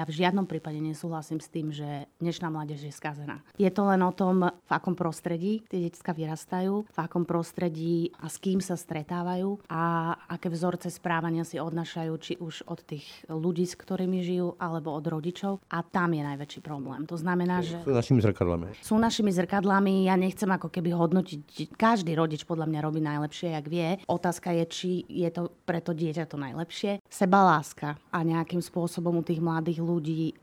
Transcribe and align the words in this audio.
Ja 0.00 0.08
v 0.08 0.16
žiadnom 0.16 0.48
prípade 0.48 0.80
nesúhlasím 0.80 1.44
s 1.44 1.52
tým, 1.52 1.68
že 1.76 2.08
dnešná 2.24 2.48
mládež 2.48 2.88
je 2.88 2.88
skazená. 2.88 3.44
Je 3.60 3.68
to 3.68 3.84
len 3.84 4.00
o 4.00 4.08
tom, 4.16 4.48
v 4.48 4.72
akom 4.72 4.96
prostredí 4.96 5.60
tie 5.68 5.76
detská 5.76 6.16
vyrastajú, 6.16 6.88
v 6.88 6.98
akom 7.04 7.28
prostredí 7.28 8.08
a 8.16 8.32
s 8.32 8.40
kým 8.40 8.64
sa 8.64 8.80
stretávajú 8.80 9.60
a 9.68 10.16
aké 10.24 10.48
vzorce 10.48 10.88
správania 10.88 11.44
si 11.44 11.60
odnašajú, 11.60 12.12
či 12.16 12.40
už 12.40 12.64
od 12.64 12.80
tých 12.80 13.04
ľudí, 13.28 13.68
s 13.68 13.76
ktorými 13.76 14.24
žijú, 14.24 14.56
alebo 14.56 14.88
od 14.96 15.04
rodičov. 15.04 15.60
A 15.68 15.84
tam 15.84 16.16
je 16.16 16.24
najväčší 16.24 16.64
problém. 16.64 17.04
To 17.04 17.20
znamená, 17.20 17.60
že... 17.60 17.76
Sú 17.84 17.92
našimi 17.92 18.24
zrkadlami. 18.24 18.66
Sú 18.80 18.96
našimi 18.96 19.36
zrkadlami, 19.36 20.08
ja 20.08 20.16
nechcem 20.16 20.48
ako 20.48 20.72
keby 20.72 20.96
hodnotiť, 20.96 21.76
každý 21.76 22.16
rodič 22.16 22.48
podľa 22.48 22.72
mňa 22.72 22.80
robí 22.80 23.04
najlepšie, 23.04 23.52
jak 23.52 23.68
vie. 23.68 24.00
Otázka 24.08 24.56
je, 24.56 24.64
či 24.64 24.90
je 25.12 25.28
to 25.28 25.52
pre 25.68 25.84
to 25.84 25.92
dieťa 25.92 26.24
to 26.24 26.40
najlepšie. 26.40 27.04
Sebaláska 27.12 28.00
a 28.08 28.24
nejakým 28.24 28.64
spôsobom 28.64 29.20
u 29.20 29.24
tých 29.28 29.44
mladých 29.44 29.76
ľudí 29.76 29.89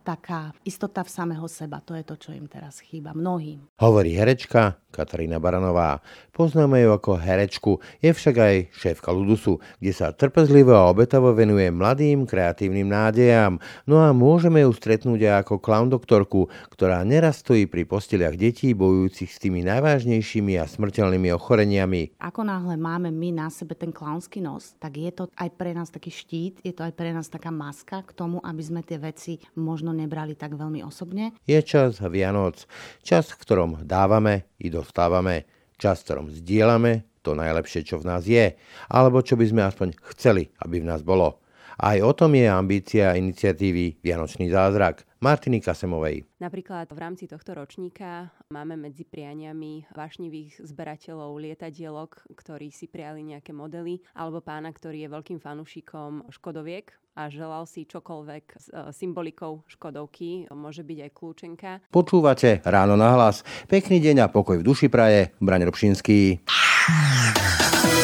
taká 0.03 0.51
istota 0.67 1.05
v 1.07 1.13
samého 1.13 1.47
seba. 1.47 1.79
To 1.87 1.95
je 1.95 2.03
to, 2.03 2.19
čo 2.19 2.35
im 2.35 2.51
teraz 2.51 2.83
chýba. 2.83 3.15
Mnohým. 3.15 3.63
Hovorí 3.79 4.17
herečka 4.17 4.81
Katarína 4.97 5.37
Baranová. 5.37 6.01
Poznáme 6.33 6.81
ju 6.81 6.89
ako 6.89 7.21
herečku, 7.21 7.77
je 8.01 8.09
však 8.09 8.35
aj 8.37 8.55
šéfka 8.73 9.13
Ludusu, 9.13 9.61
kde 9.77 9.93
sa 9.93 10.09
trpezlivo 10.09 10.73
a 10.73 10.89
obetavo 10.89 11.33
venuje 11.37 11.69
mladým 11.69 12.25
kreatívnym 12.25 12.89
nádejam. 12.89 13.61
No 13.85 14.01
a 14.01 14.09
môžeme 14.15 14.65
ju 14.65 14.73
stretnúť 14.73 15.29
aj 15.29 15.35
ako 15.45 15.61
clown 15.61 15.93
doktorku, 15.93 16.49
ktorá 16.73 17.05
neraz 17.05 17.45
stojí 17.45 17.69
pri 17.69 17.85
posteliach 17.85 18.33
detí 18.33 18.73
bojujúcich 18.73 19.29
s 19.29 19.37
tými 19.37 19.61
najvážnejšími 19.69 20.57
a 20.57 20.65
smrteľnými 20.65 21.29
ochoreniami. 21.35 22.17
Ako 22.17 22.41
náhle 22.41 22.73
máme 22.79 23.13
my 23.13 23.45
na 23.45 23.47
sebe 23.53 23.77
ten 23.77 23.93
klaunský 23.93 24.41
nos, 24.41 24.73
tak 24.81 24.97
je 24.97 25.13
to 25.13 25.29
aj 25.37 25.49
pre 25.53 25.77
nás 25.77 25.93
taký 25.93 26.09
štít, 26.09 26.65
je 26.65 26.73
to 26.73 26.81
aj 26.81 26.93
pre 26.97 27.13
nás 27.13 27.29
taká 27.29 27.53
maska 27.53 28.01
k 28.01 28.11
tomu, 28.17 28.41
aby 28.41 28.61
sme 28.65 28.81
tie 28.81 28.97
veci 28.97 29.36
možno 29.57 29.93
nebrali 29.93 30.37
tak 30.37 30.55
veľmi 30.55 30.81
osobne. 30.85 31.33
Je 31.47 31.59
čas 31.63 31.99
Vianoc, 32.03 32.67
čas, 33.01 33.31
v 33.33 33.39
ktorom 33.41 33.71
dávame 33.85 34.49
i 34.61 34.69
dostávame, 34.69 35.47
čas, 35.77 36.01
v 36.01 36.05
ktorom 36.05 36.27
zdieľame 36.33 37.07
to 37.21 37.35
najlepšie, 37.35 37.83
čo 37.83 37.99
v 37.99 38.07
nás 38.07 38.23
je, 38.23 38.55
alebo 38.87 39.19
čo 39.19 39.35
by 39.35 39.45
sme 39.47 39.61
aspoň 39.67 39.87
chceli, 40.15 40.47
aby 40.63 40.79
v 40.79 40.87
nás 40.87 41.03
bolo. 41.03 41.43
Aj 41.77 42.01
o 42.01 42.09
tom 42.09 42.33
je 42.33 42.49
ambícia 42.49 43.13
iniciatívy 43.13 44.01
Vianočný 44.01 44.49
zázrak 44.49 45.05
Martiny 45.21 45.61
Kasemovej. 45.61 46.25
Napríklad 46.41 46.89
v 46.89 46.97
rámci 46.97 47.29
tohto 47.29 47.53
ročníka 47.53 48.33
máme 48.49 48.73
medzi 48.73 49.05
prianiami 49.05 49.85
vášnivých 49.93 50.65
zberateľov 50.65 51.37
lietadielok, 51.37 52.33
ktorí 52.33 52.73
si 52.73 52.89
prijali 52.89 53.21
nejaké 53.29 53.53
modely, 53.53 54.01
alebo 54.17 54.41
pána, 54.41 54.73
ktorý 54.73 55.05
je 55.05 55.13
veľkým 55.13 55.37
fanúšikom 55.37 56.33
Škodoviek 56.33 56.97
a 57.13 57.29
želal 57.29 57.69
si 57.69 57.85
čokoľvek 57.85 58.43
s 58.57 58.65
e, 58.73 58.89
symbolikou 58.93 59.61
Škodovky, 59.69 60.49
môže 60.53 60.81
byť 60.81 60.97
aj 60.97 61.11
kľúčenka. 61.13 61.69
Počúvate 61.93 62.65
Ráno 62.65 62.97
na 62.97 63.13
hlas. 63.13 63.45
Pekný 63.69 64.01
deň 64.01 64.25
a 64.25 64.27
pokoj 64.33 64.57
v 64.57 64.65
duši 64.65 64.89
praje. 64.89 65.33
Braň 65.37 65.69
Robšinský. 65.69 66.41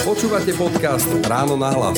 Počúvate 0.05 0.53
podcast 0.57 1.09
Ráno 1.25 1.57
na 1.57 1.73
hlas. 1.73 1.97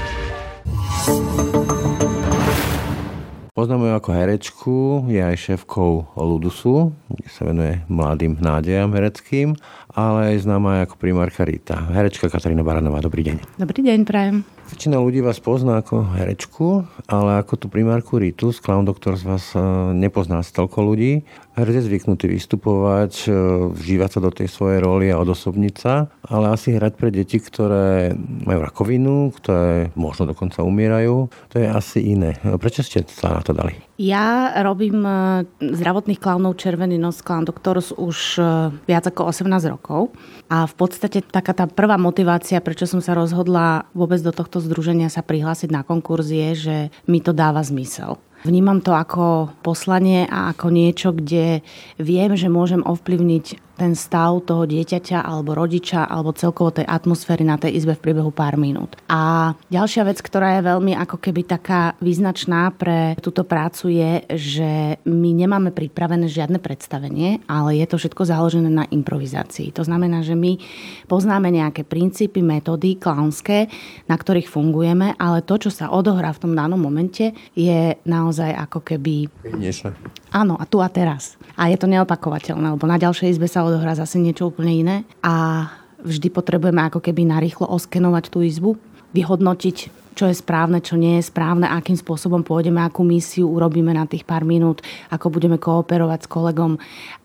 Poznám 3.61 3.83
ju 3.83 3.93
ako 3.93 4.09
herečku, 4.15 4.75
je 5.05 5.21
aj 5.21 5.37
šéfkou 5.37 6.17
Ludusu, 6.17 6.97
kde 7.13 7.29
sa 7.29 7.45
venuje 7.45 7.83
mladým 7.91 8.39
nádejam 8.41 8.89
hereckým, 8.95 9.53
ale 9.93 10.33
aj 10.33 10.49
známa 10.49 10.81
aj 10.81 10.89
ako 10.89 10.95
primárka 10.97 11.45
Rita. 11.45 11.77
Herečka 11.93 12.31
Katarína 12.31 12.65
Baranová, 12.65 13.05
dobrý 13.05 13.21
deň. 13.21 13.61
Dobrý 13.61 13.85
deň, 13.85 13.99
prajem. 14.07 14.41
Väčšina 14.71 15.03
ľudí 15.03 15.19
vás 15.19 15.37
pozná 15.43 15.83
ako 15.83 16.09
herečku, 16.15 16.87
ale 17.11 17.43
ako 17.43 17.53
tú 17.59 17.67
primárku 17.67 18.23
Ritu 18.23 18.55
z 18.55 18.63
Clown 18.63 18.87
Doctor 18.87 19.19
z 19.19 19.27
vás 19.27 19.51
e, 19.51 19.59
nepozná 19.93 20.39
toľko 20.41 20.81
ľudí. 20.87 21.27
Je 21.51 21.83
zvyknutý 21.83 22.31
vystupovať, 22.31 23.27
e, 23.27 23.31
vžívať 23.75 24.09
sa 24.15 24.19
do 24.23 24.31
tej 24.31 24.47
svojej 24.47 24.79
roli 24.79 25.11
a 25.11 25.19
odosobniť 25.19 25.75
sa, 25.75 26.07
ale 26.23 26.55
asi 26.55 26.71
hrať 26.71 26.93
pre 26.95 27.11
deti, 27.11 27.43
ktoré 27.43 28.15
majú 28.17 28.59
rakovinu, 28.63 29.35
ktoré 29.35 29.91
možno 29.99 30.31
dokonca 30.31 30.63
umierajú, 30.63 31.27
to 31.51 31.59
je 31.59 31.67
asi 31.67 32.15
iné. 32.15 32.39
Prečo 32.39 32.87
ste 32.87 33.03
sa 33.03 33.35
na 33.35 33.41
to 33.43 33.51
dali? 33.51 33.75
Ja 33.99 34.55
robím 34.63 35.03
e, 35.03 35.11
zdravotných 35.59 36.23
klaunov 36.23 36.55
Červený 36.55 36.95
nos 36.95 37.19
Clown 37.19 37.43
Doctors 37.43 37.91
už 37.91 38.39
viac 38.87 39.03
ako 39.11 39.35
18 39.35 39.51
rokov 39.67 40.15
a 40.47 40.63
v 40.63 40.73
podstate 40.79 41.19
taká 41.19 41.51
tá 41.51 41.67
prvá 41.67 41.99
motivácia, 41.99 42.63
prečo 42.63 42.87
som 42.87 43.03
sa 43.03 43.11
rozhodla 43.11 43.91
vôbec 43.91 44.23
do 44.23 44.31
tohto 44.31 44.63
združenia 44.63 45.11
sa 45.11 45.19
prihlásiť 45.19 45.67
na 45.67 45.83
konkurs 45.83 46.31
je, 46.31 46.49
že 46.55 46.77
mi 47.11 47.19
to 47.19 47.35
dáva 47.35 47.59
zmysel. 47.59 48.15
Vnímam 48.41 48.81
to 48.81 48.97
ako 48.97 49.53
poslanie 49.61 50.25
a 50.25 50.49
ako 50.49 50.73
niečo, 50.73 51.13
kde 51.13 51.61
viem, 52.01 52.33
že 52.33 52.49
môžem 52.49 52.81
ovplyvniť 52.81 53.70
ten 53.81 53.97
stav 53.97 54.45
toho 54.45 54.69
dieťaťa 54.69 55.25
alebo 55.25 55.57
rodiča 55.57 56.05
alebo 56.05 56.37
celkovo 56.37 56.69
tej 56.69 56.85
atmosféry 56.85 57.41
na 57.41 57.57
tej 57.57 57.81
izbe 57.81 57.97
v 57.97 58.03
priebehu 58.05 58.29
pár 58.29 58.53
minút. 58.61 58.93
A 59.09 59.51
ďalšia 59.73 60.05
vec, 60.05 60.21
ktorá 60.21 60.61
je 60.61 60.69
veľmi 60.69 60.93
ako 60.93 61.17
keby 61.17 61.41
taká 61.49 61.97
význačná 61.97 62.69
pre 62.77 63.17
túto 63.17 63.41
prácu 63.41 63.89
je, 63.89 64.11
že 64.37 64.71
my 65.09 65.29
nemáme 65.33 65.73
pripravené 65.73 66.29
žiadne 66.29 66.61
predstavenie, 66.61 67.41
ale 67.49 67.81
je 67.81 67.89
to 67.89 67.97
všetko 67.97 68.21
založené 68.29 68.69
na 68.69 68.85
improvizácii. 68.85 69.73
To 69.73 69.81
znamená, 69.81 70.21
že 70.21 70.37
my 70.37 70.61
poznáme 71.09 71.49
nejaké 71.49 71.81
princípy, 71.81 72.45
metódy 72.45 73.01
klaunské, 73.01 73.65
na 74.05 74.13
ktorých 74.13 74.45
fungujeme, 74.45 75.17
ale 75.17 75.41
to, 75.41 75.57
čo 75.57 75.73
sa 75.73 75.89
odohrá 75.89 76.29
v 76.37 76.41
tom 76.45 76.53
danom 76.53 76.77
momente, 76.77 77.33
je 77.57 77.97
naozaj 78.05 78.53
ako 78.69 78.85
keby... 78.85 79.25
Dnešné. 79.41 79.89
Áno, 80.31 80.55
a 80.55 80.63
tu 80.69 80.79
a 80.79 80.87
teraz. 80.87 81.35
A 81.57 81.67
je 81.67 81.75
to 81.75 81.91
neopakovateľné, 81.91 82.77
lebo 82.77 82.85
na 82.87 82.95
ďalšej 82.95 83.35
izbe 83.35 83.47
sa 83.49 83.67
odohrá 83.71 83.95
zase 83.95 84.19
niečo 84.19 84.51
úplne 84.51 84.75
iné. 84.75 84.95
A 85.23 85.67
vždy 86.03 86.27
potrebujeme 86.27 86.83
ako 86.83 86.99
keby 86.99 87.23
narýchlo 87.23 87.71
oskenovať 87.71 88.25
tú 88.27 88.43
izbu, 88.43 88.75
vyhodnotiť, 89.15 89.77
čo 90.13 90.27
je 90.27 90.35
správne, 90.35 90.83
čo 90.83 90.99
nie 90.99 91.19
je 91.19 91.27
správne, 91.27 91.67
akým 91.67 91.95
spôsobom 91.95 92.43
pôjdeme, 92.43 92.83
akú 92.83 93.01
misiu 93.07 93.47
urobíme 93.47 93.95
na 93.95 94.03
tých 94.03 94.27
pár 94.27 94.43
minút, 94.43 94.83
ako 95.09 95.31
budeme 95.31 95.55
kooperovať 95.55 96.19
s 96.25 96.31
kolegom. 96.31 96.75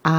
A 0.07 0.17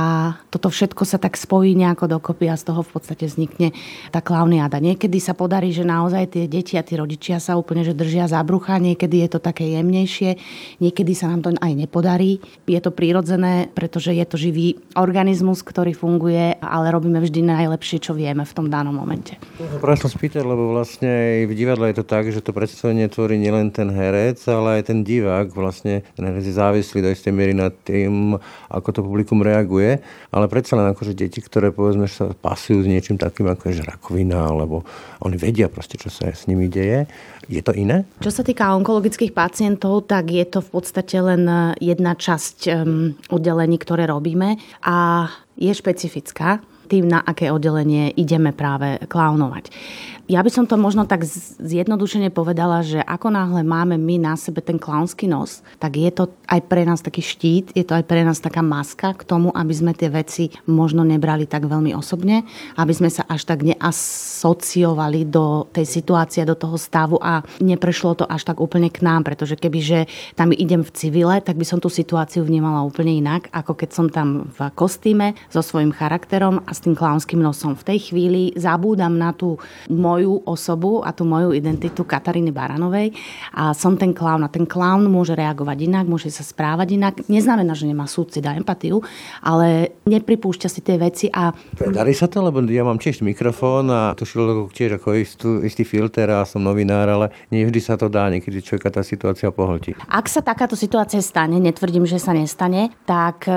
toto 0.52 0.68
všetko 0.68 1.08
sa 1.08 1.16
tak 1.16 1.40
spojí 1.40 1.72
nejako 1.72 2.20
dokopy 2.20 2.52
a 2.52 2.60
z 2.60 2.68
toho 2.68 2.84
v 2.84 2.92
podstate 2.92 3.24
vznikne 3.24 3.72
tá 4.12 4.20
klauniáda. 4.20 4.84
Niekedy 4.84 5.16
sa 5.24 5.32
podarí, 5.32 5.72
že 5.72 5.88
naozaj 5.88 6.36
tie 6.36 6.44
deti 6.52 6.76
a 6.76 6.84
tí 6.84 7.00
rodičia 7.00 7.40
sa 7.40 7.56
úplne 7.56 7.88
že 7.88 7.96
držia 7.96 8.28
za 8.28 8.44
brucha, 8.44 8.84
niekedy 8.84 9.24
je 9.24 9.30
to 9.32 9.40
také 9.40 9.64
jemnejšie, 9.80 10.36
niekedy 10.84 11.16
sa 11.16 11.32
nám 11.32 11.40
to 11.40 11.50
aj 11.56 11.72
nepodarí. 11.72 12.44
Je 12.68 12.80
to 12.84 12.92
prírodzené, 12.92 13.72
pretože 13.72 14.12
je 14.12 14.26
to 14.28 14.36
živý 14.36 14.76
organizmus, 15.00 15.64
ktorý 15.64 15.96
funguje, 15.96 16.60
ale 16.60 16.92
robíme 16.92 17.24
vždy 17.24 17.48
najlepšie, 17.48 18.04
čo 18.04 18.12
vieme 18.12 18.44
v 18.44 18.52
tom 18.52 18.68
danom 18.68 18.92
momente. 18.92 19.40
Práve 19.80 20.04
som 20.04 20.12
spýtať, 20.12 20.44
lebo 20.44 20.76
vlastne 20.76 21.48
v 21.48 21.54
divadle 21.56 21.96
je 21.96 22.04
to 22.04 22.06
tak, 22.06 22.28
že 22.28 22.44
to 22.44 22.52
predstavenie 22.68 23.08
tvorí 23.08 23.40
nielen 23.40 23.72
ten 23.72 23.88
herec, 23.88 24.44
ale 24.52 24.84
aj 24.84 24.92
ten 24.92 25.08
divák. 25.08 25.56
Vlastne 25.56 26.04
ten 26.20 26.28
herec 26.28 26.44
je 26.44 26.52
závislý 26.52 27.00
do 27.00 27.10
istej 27.10 27.32
miery 27.32 27.56
nad 27.56 27.72
tým, 27.88 28.36
ako 28.68 28.90
to 28.92 29.00
publikum 29.00 29.40
reaguje. 29.40 30.04
Ale 30.36 30.52
predsa 30.52 30.76
len 30.76 30.92
akože 30.92 31.16
deti, 31.16 31.40
ktoré 31.40 31.72
povedzme 31.72 32.12
sa 32.12 32.36
pasujú 32.36 32.84
s 32.84 32.92
niečím 32.92 33.16
takým 33.16 33.48
ako 33.48 33.72
je 33.72 33.80
rakovina, 33.88 34.52
alebo 34.52 34.84
oni 35.24 35.40
vedia 35.40 35.72
proste, 35.72 35.96
čo 35.96 36.12
sa 36.12 36.28
s 36.28 36.44
nimi 36.52 36.68
deje. 36.68 37.08
Je 37.48 37.64
to 37.64 37.72
iné? 37.72 38.04
Čo 38.20 38.36
sa 38.36 38.44
týka 38.44 38.76
onkologických 38.76 39.32
pacientov, 39.32 40.12
tak 40.12 40.36
je 40.36 40.44
to 40.44 40.60
v 40.60 40.70
podstate 40.70 41.16
len 41.24 41.48
jedna 41.80 42.20
časť 42.20 42.58
um, 42.68 43.16
oddelení, 43.32 43.80
ktoré 43.80 44.04
robíme. 44.12 44.60
A 44.84 45.32
je 45.56 45.72
špecifická 45.72 46.60
tým, 46.88 47.06
na 47.12 47.20
aké 47.20 47.52
oddelenie 47.52 48.16
ideme 48.16 48.56
práve 48.56 49.04
klaunovať. 49.12 49.70
Ja 50.28 50.44
by 50.44 50.52
som 50.52 50.68
to 50.68 50.76
možno 50.76 51.08
tak 51.08 51.24
zjednodušene 51.56 52.36
povedala, 52.36 52.84
že 52.84 53.00
ako 53.00 53.32
náhle 53.32 53.64
máme 53.64 53.96
my 53.96 54.20
na 54.20 54.36
sebe 54.36 54.60
ten 54.60 54.76
klaunský 54.76 55.24
nos, 55.24 55.64
tak 55.80 55.96
je 55.96 56.12
to 56.12 56.28
aj 56.52 56.68
pre 56.68 56.84
nás 56.84 57.00
taký 57.00 57.24
štít, 57.24 57.72
je 57.72 57.88
to 57.88 57.96
aj 57.96 58.04
pre 58.04 58.28
nás 58.28 58.44
taká 58.44 58.60
maska 58.60 59.16
k 59.16 59.24
tomu, 59.24 59.56
aby 59.56 59.72
sme 59.72 59.96
tie 59.96 60.12
veci 60.12 60.52
možno 60.68 61.08
nebrali 61.08 61.48
tak 61.48 61.64
veľmi 61.64 61.96
osobne, 61.96 62.44
aby 62.76 62.92
sme 62.92 63.08
sa 63.08 63.24
až 63.24 63.48
tak 63.48 63.64
neasociovali 63.64 65.32
do 65.32 65.64
tej 65.72 65.88
situácie, 65.88 66.44
do 66.44 66.60
toho 66.60 66.76
stavu 66.76 67.16
a 67.24 67.48
neprešlo 67.64 68.20
to 68.20 68.26
až 68.28 68.52
tak 68.52 68.60
úplne 68.60 68.92
k 68.92 69.08
nám, 69.08 69.24
pretože 69.24 69.56
kebyže 69.56 70.12
tam 70.36 70.52
idem 70.52 70.84
v 70.84 70.92
civile, 70.92 71.40
tak 71.40 71.56
by 71.56 71.64
som 71.64 71.80
tú 71.80 71.88
situáciu 71.88 72.44
vnímala 72.44 72.84
úplne 72.84 73.16
inak, 73.16 73.48
ako 73.56 73.80
keď 73.80 73.90
som 73.96 74.12
tam 74.12 74.52
v 74.52 74.60
kostýme 74.76 75.40
so 75.48 75.64
svojím 75.64 75.96
charakterom 75.96 76.68
a 76.68 76.76
s 76.78 76.86
tým 76.86 76.94
klaunským 76.94 77.42
nosom. 77.42 77.74
V 77.74 77.84
tej 77.84 78.14
chvíli 78.14 78.54
zabúdam 78.54 79.18
na 79.18 79.34
tú 79.34 79.58
moju 79.90 80.46
osobu 80.46 81.02
a 81.02 81.10
tú 81.10 81.26
moju 81.26 81.58
identitu 81.58 82.06
Kataríny 82.06 82.54
Baranovej 82.54 83.18
a 83.58 83.74
som 83.74 83.98
ten 83.98 84.14
klaun 84.14 84.46
a 84.46 84.50
ten 84.54 84.70
klaun 84.70 85.10
môže 85.10 85.34
reagovať 85.34 85.78
inak, 85.90 86.06
môže 86.06 86.30
sa 86.30 86.46
správať 86.46 86.94
inak. 86.94 87.14
Neznamená, 87.26 87.74
že 87.74 87.90
nemá 87.90 88.06
súcit 88.06 88.46
a 88.46 88.54
empatiu, 88.54 89.02
ale 89.42 89.98
nepripúšťa 90.06 90.70
si 90.70 90.84
tie 90.84 91.00
veci 91.00 91.26
a... 91.32 91.56
Darí 91.80 92.14
sa 92.14 92.28
to, 92.28 92.44
lebo 92.44 92.62
ja 92.68 92.84
mám 92.84 93.00
tiež 93.00 93.24
mikrofón 93.24 93.88
a 93.90 94.14
to 94.14 94.28
šilo 94.28 94.68
tiež 94.68 95.00
ako 95.00 95.16
istú, 95.16 95.50
istý 95.64 95.88
filter 95.88 96.28
a 96.30 96.44
som 96.44 96.60
novinár, 96.60 97.08
ale 97.08 97.32
nevždy 97.50 97.80
sa 97.80 97.96
to 97.96 98.12
dá, 98.12 98.28
niekedy 98.28 98.60
človeka 98.60 98.92
tá 98.92 99.02
situácia 99.02 99.48
pohltí. 99.48 99.96
Ak 100.12 100.28
sa 100.28 100.44
takáto 100.44 100.76
situácia 100.76 101.24
stane, 101.24 101.56
netvrdím, 101.64 102.04
že 102.04 102.20
sa 102.20 102.36
nestane, 102.36 102.92
tak 103.08 103.48
e, 103.48 103.56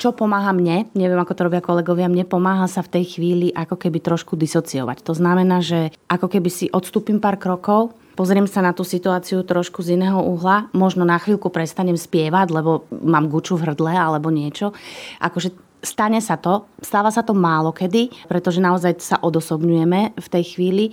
čo 0.00 0.16
pomáha 0.16 0.56
mne, 0.56 0.88
neviem 0.96 1.20
ako 1.20 1.36
to 1.36 1.42
robia 1.44 1.60
kolegovia, 1.60 2.08
mne 2.08 2.24
pomáha 2.24 2.47
sa 2.70 2.80
v 2.80 2.92
tej 3.00 3.04
chvíli 3.18 3.48
ako 3.52 3.76
keby 3.76 3.98
trošku 4.00 4.38
disociovať. 4.38 5.04
To 5.04 5.12
znamená, 5.12 5.60
že 5.60 5.92
ako 6.08 6.26
keby 6.32 6.48
si 6.48 6.66
odstúpim 6.72 7.20
pár 7.20 7.36
krokov, 7.36 7.92
pozriem 8.18 8.50
sa 8.50 8.64
na 8.64 8.74
tú 8.74 8.82
situáciu 8.82 9.46
trošku 9.46 9.84
z 9.84 9.94
iného 9.94 10.18
uhla, 10.18 10.66
možno 10.74 11.06
na 11.06 11.20
chvíľku 11.22 11.54
prestanem 11.54 11.94
spievať, 11.94 12.50
lebo 12.50 12.88
mám 12.90 13.30
guču 13.30 13.54
v 13.54 13.70
hrdle 13.70 13.94
alebo 13.94 14.32
niečo. 14.32 14.74
Akože 15.22 15.67
Stane 15.78 16.18
sa 16.18 16.34
to, 16.34 16.66
stáva 16.82 17.14
sa 17.14 17.22
to 17.22 17.38
málo 17.38 17.70
kedy, 17.70 18.10
pretože 18.26 18.58
naozaj 18.58 18.98
sa 18.98 19.16
odosobňujeme 19.22 20.18
v 20.18 20.28
tej 20.28 20.44
chvíli, 20.58 20.84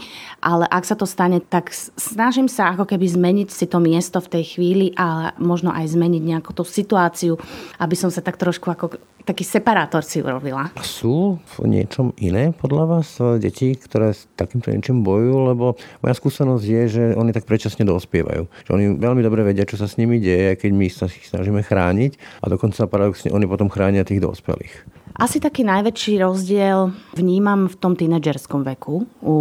ale 0.46 0.70
ak 0.70 0.86
sa 0.86 0.94
to 0.94 1.10
stane, 1.10 1.42
tak 1.42 1.74
snažím 1.98 2.46
sa 2.46 2.74
ako 2.78 2.86
keby 2.86 3.06
zmeniť 3.10 3.50
si 3.50 3.66
to 3.66 3.82
miesto 3.82 4.22
v 4.22 4.32
tej 4.38 4.44
chvíli 4.58 4.94
a 4.94 5.34
možno 5.42 5.74
aj 5.74 5.90
zmeniť 5.90 6.22
nejakú 6.22 6.54
tú 6.54 6.62
situáciu, 6.62 7.34
aby 7.82 7.96
som 7.98 8.14
sa 8.14 8.22
tak 8.22 8.38
trošku 8.38 8.70
ako 8.70 8.86
taký 9.26 9.42
separátor 9.42 10.06
si 10.06 10.22
urobila. 10.22 10.70
Sú 10.86 11.42
v 11.58 11.66
niečom 11.66 12.14
iné 12.22 12.54
podľa 12.54 12.84
vás 12.86 13.18
deti, 13.42 13.74
ktoré 13.74 14.14
s 14.14 14.30
takýmto 14.38 14.70
niečím 14.70 15.02
bojujú? 15.02 15.36
Lebo 15.50 15.66
moja 16.06 16.14
skúsenosť 16.14 16.66
je, 16.66 16.84
že 16.86 17.04
oni 17.18 17.34
tak 17.34 17.50
predčasne 17.50 17.90
dospievajú. 17.90 18.46
Že 18.70 18.72
oni 18.72 18.86
veľmi 19.02 19.26
dobre 19.26 19.42
vedia, 19.42 19.66
čo 19.66 19.82
sa 19.82 19.90
s 19.90 19.98
nimi 19.98 20.22
deje, 20.22 20.54
keď 20.62 20.72
my 20.78 20.88
sa 20.94 21.10
ich 21.10 21.26
snažíme 21.26 21.66
chrániť 21.66 22.46
a 22.46 22.54
dokonca 22.54 22.86
paradoxne 22.86 23.34
oni 23.34 23.50
potom 23.50 23.66
chránia 23.66 24.06
tých 24.06 24.22
dospelých. 24.22 24.85
Asi 25.16 25.40
taký 25.40 25.64
najväčší 25.64 26.20
rozdiel 26.20 26.92
vnímam 27.16 27.72
v 27.72 27.76
tom 27.80 27.96
tínedžerskom 27.96 28.68
veku 28.68 29.08
u 29.24 29.36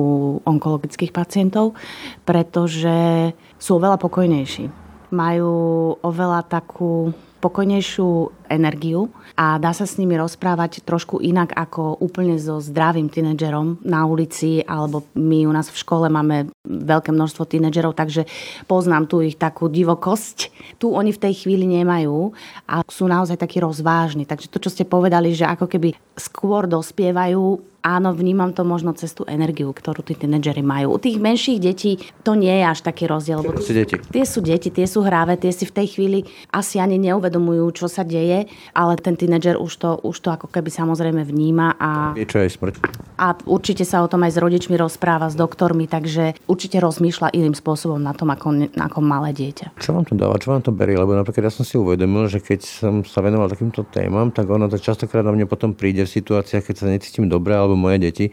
onkologických 0.47 1.11
pacientov, 1.11 1.75
pretože 2.23 3.35
sú 3.59 3.83
oveľa 3.83 3.99
pokojnejší. 3.99 4.71
Majú 5.11 5.51
oveľa 5.99 6.47
takú 6.47 7.11
pokojnejšiu 7.45 8.09
energiu 8.49 9.13
a 9.37 9.61
dá 9.61 9.77
sa 9.77 9.85
s 9.85 10.01
nimi 10.01 10.17
rozprávať 10.17 10.81
trošku 10.81 11.21
inak 11.21 11.53
ako 11.53 12.01
úplne 12.01 12.41
so 12.41 12.57
zdravým 12.65 13.13
tínedžerom 13.13 13.85
na 13.85 14.09
ulici 14.09 14.65
alebo 14.65 15.05
my 15.13 15.45
u 15.45 15.53
nás 15.53 15.69
v 15.69 15.77
škole 15.77 16.09
máme 16.09 16.49
veľké 16.65 17.13
množstvo 17.13 17.45
tínedžerov, 17.45 17.93
takže 17.93 18.25
poznám 18.65 19.05
tu 19.13 19.21
ich 19.21 19.37
takú 19.37 19.69
divokosť. 19.69 20.49
Tu 20.81 20.89
oni 20.89 21.13
v 21.13 21.21
tej 21.21 21.45
chvíli 21.45 21.69
nemajú 21.69 22.33
a 22.65 22.81
sú 22.89 23.05
naozaj 23.05 23.37
takí 23.37 23.61
rozvážni. 23.61 24.25
Takže 24.25 24.49
to, 24.49 24.57
čo 24.65 24.73
ste 24.73 24.89
povedali, 24.89 25.37
že 25.37 25.45
ako 25.45 25.69
keby 25.69 25.93
skôr 26.17 26.65
dospievajú 26.65 27.75
áno, 27.85 28.17
vnímam 28.17 28.57
to 28.57 28.65
možno 28.65 28.97
cez 28.97 29.13
tú 29.13 29.29
energiu, 29.29 29.69
ktorú 29.69 30.01
tí 30.01 30.17
tínedžeri 30.17 30.65
majú. 30.65 30.97
U 30.97 30.99
tých 30.99 31.21
menších 31.21 31.61
detí 31.61 32.01
to 32.25 32.33
nie 32.33 32.51
je 32.51 32.65
až 32.65 32.81
taký 32.81 33.05
rozdiel. 33.05 33.45
Lebo 33.45 33.61
sú 33.61 33.77
deti. 33.77 34.01
Tie 34.01 34.25
sú 34.25 34.41
deti, 34.41 34.73
tie 34.73 34.89
sú 34.89 35.05
hráve, 35.05 35.37
tie 35.37 35.53
si 35.53 35.69
v 35.69 35.77
tej 35.77 35.87
chvíli 35.93 36.19
asi 36.49 36.81
ani 36.81 36.97
neuvedomujú, 36.97 37.34
čo 37.75 37.87
sa 37.91 38.05
deje, 38.05 38.47
ale 38.77 38.93
ten 39.01 39.17
tínedžer 39.17 39.57
už 39.57 39.73
to, 39.81 39.91
už 40.05 40.17
to 40.21 40.29
ako 40.31 40.47
keby 40.51 40.69
samozrejme 40.69 41.23
vníma. 41.25 41.75
A, 41.81 41.91
Vie, 42.13 42.29
čo 42.29 42.43
je 42.43 42.53
smrť. 42.53 42.75
A 43.19 43.35
určite 43.49 43.87
sa 43.87 44.03
o 44.03 44.11
tom 44.11 44.23
aj 44.27 44.37
s 44.37 44.39
rodičmi 44.39 44.75
rozpráva, 44.77 45.31
s 45.31 45.37
doktormi, 45.39 45.89
takže 45.89 46.37
určite 46.51 46.83
rozmýšľa 46.83 47.33
iným 47.33 47.55
spôsobom 47.57 47.99
na 47.99 48.13
tom, 48.13 48.31
ako, 48.31 48.69
ako 48.75 48.99
malé 49.01 49.33
dieťa. 49.33 49.79
Čo 49.81 49.97
vám 49.97 50.05
to 50.05 50.15
dáva, 50.19 50.37
čo 50.37 50.53
vám 50.53 50.63
to 50.63 50.75
berie? 50.75 50.99
Lebo 50.99 51.15
napríklad 51.15 51.49
ja 51.49 51.53
som 51.55 51.65
si 51.65 51.79
uvedomil, 51.79 52.29
že 52.29 52.43
keď 52.43 52.61
som 52.63 52.95
sa 53.07 53.25
venoval 53.25 53.49
takýmto 53.49 53.87
témam, 53.89 54.35
tak 54.35 54.51
ono 54.51 54.67
to 54.67 54.77
častokrát 54.77 55.25
na 55.25 55.33
mne 55.33 55.47
potom 55.49 55.73
príde 55.73 56.05
v 56.05 56.11
situáciách, 56.11 56.67
keď 56.67 56.77
sa 56.77 56.87
necítim 56.91 57.31
dobre 57.31 57.55
alebo 57.55 57.79
moje 57.79 58.03
deti 58.03 58.27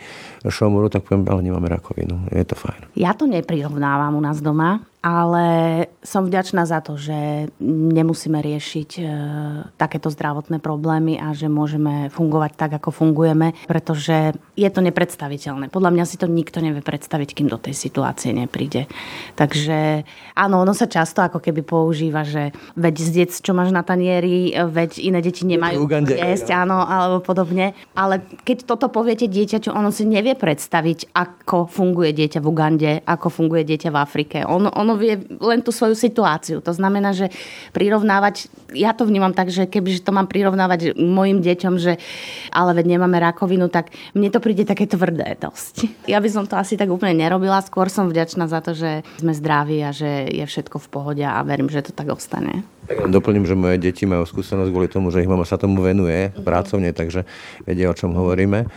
šomuru, 0.43 0.89
tak 0.89 1.05
poviem, 1.07 1.25
ale 1.29 1.45
nemáme 1.45 1.69
rakovinu. 1.69 2.27
Je 2.33 2.43
to 2.43 2.57
fajn. 2.57 2.91
Ja 2.97 3.13
to 3.13 3.29
neprirovnávam 3.29 4.17
u 4.17 4.21
nás 4.21 4.41
doma 4.41 4.90
ale 5.01 5.45
som 6.05 6.29
vďačná 6.29 6.61
za 6.69 6.77
to, 6.77 6.93
že 6.93 7.49
nemusíme 7.61 8.37
riešiť 8.37 8.89
e, 9.01 9.03
takéto 9.73 10.13
zdravotné 10.13 10.61
problémy 10.61 11.17
a 11.17 11.33
že 11.33 11.49
môžeme 11.49 12.13
fungovať 12.13 12.53
tak, 12.53 12.71
ako 12.77 12.93
fungujeme, 12.93 13.57
pretože 13.65 14.37
je 14.53 14.69
to 14.69 14.85
nepredstaviteľné. 14.85 15.73
Podľa 15.73 15.91
mňa 15.97 16.05
si 16.05 16.21
to 16.21 16.29
nikto 16.29 16.61
nevie 16.61 16.85
predstaviť, 16.85 17.33
kým 17.33 17.49
do 17.49 17.57
tej 17.57 17.73
situácie 17.73 18.29
nepríde. 18.29 18.85
Takže 19.33 20.05
áno, 20.37 20.61
ono 20.61 20.77
sa 20.77 20.85
často 20.85 21.25
ako 21.25 21.41
keby 21.41 21.65
používa, 21.65 22.21
že 22.21 22.53
veď 22.77 22.95
zdiec, 23.01 23.31
čo 23.33 23.57
máš 23.57 23.73
na 23.73 23.81
tanieri, 23.81 24.53
veď 24.53 25.01
iné 25.01 25.25
deti 25.25 25.49
nemajú 25.49 25.81
jesť, 26.13 26.53
áno, 26.53 26.77
alebo 26.85 27.25
podobne. 27.25 27.73
Ale 27.97 28.21
keď 28.45 28.69
toto 28.69 28.93
poviete 28.93 29.25
dieťaťu, 29.25 29.73
ono 29.73 29.89
si 29.89 30.05
nevie 30.05 30.37
predstaviť, 30.37 31.09
ako 31.17 31.65
funguje 31.65 32.13
dieťa 32.13 32.37
v 32.37 32.45
Ugande, 32.45 32.91
ako 33.01 33.27
funguje 33.33 33.65
dieťa 33.65 33.89
v 33.89 33.97
Afrike. 33.97 34.37
Ono, 34.45 34.69
ono 34.69 34.90
ono 34.91 34.99
vie 34.99 35.15
len 35.39 35.63
tú 35.63 35.71
svoju 35.71 35.95
situáciu. 35.95 36.59
To 36.59 36.75
znamená, 36.75 37.15
že 37.15 37.31
prirovnávať, 37.71 38.51
ja 38.75 38.91
to 38.91 39.07
vnímam 39.07 39.31
tak, 39.31 39.47
že 39.47 39.71
keby 39.71 40.03
to 40.03 40.11
mám 40.11 40.27
prirovnávať 40.27 40.99
mojim 40.99 41.39
deťom, 41.39 41.79
že 41.79 41.95
ale 42.51 42.75
veď 42.75 42.99
nemáme 42.99 43.15
rakovinu, 43.23 43.71
tak 43.71 43.95
mne 44.11 44.27
to 44.27 44.43
príde 44.43 44.67
také 44.67 44.83
tvrdé 44.83 45.39
dosť. 45.39 46.07
Ja 46.11 46.19
by 46.19 46.27
som 46.27 46.43
to 46.43 46.59
asi 46.59 46.75
tak 46.75 46.91
úplne 46.91 47.15
nerobila, 47.15 47.63
skôr 47.63 47.87
som 47.87 48.11
vďačná 48.11 48.51
za 48.51 48.59
to, 48.59 48.75
že 48.75 49.07
sme 49.23 49.31
zdraví 49.31 49.79
a 49.79 49.95
že 49.95 50.27
je 50.27 50.43
všetko 50.43 50.75
v 50.83 50.87
pohode 50.91 51.23
a 51.23 51.39
verím, 51.47 51.71
že 51.71 51.87
to 51.87 51.95
tak 51.95 52.11
ostane. 52.11 52.67
Doplním, 52.91 53.47
že 53.47 53.55
moje 53.55 53.79
deti 53.79 54.03
majú 54.03 54.27
skúsenosť 54.27 54.67
kvôli 54.67 54.91
tomu, 54.91 55.15
že 55.15 55.23
ich 55.23 55.29
mama 55.31 55.47
sa 55.47 55.55
tomu 55.55 55.79
venuje 55.79 56.33
pracovne, 56.43 56.91
takže 56.91 57.23
vedia, 57.63 57.87
o 57.87 57.95
čom 57.95 58.11
hovoríme. 58.11 58.67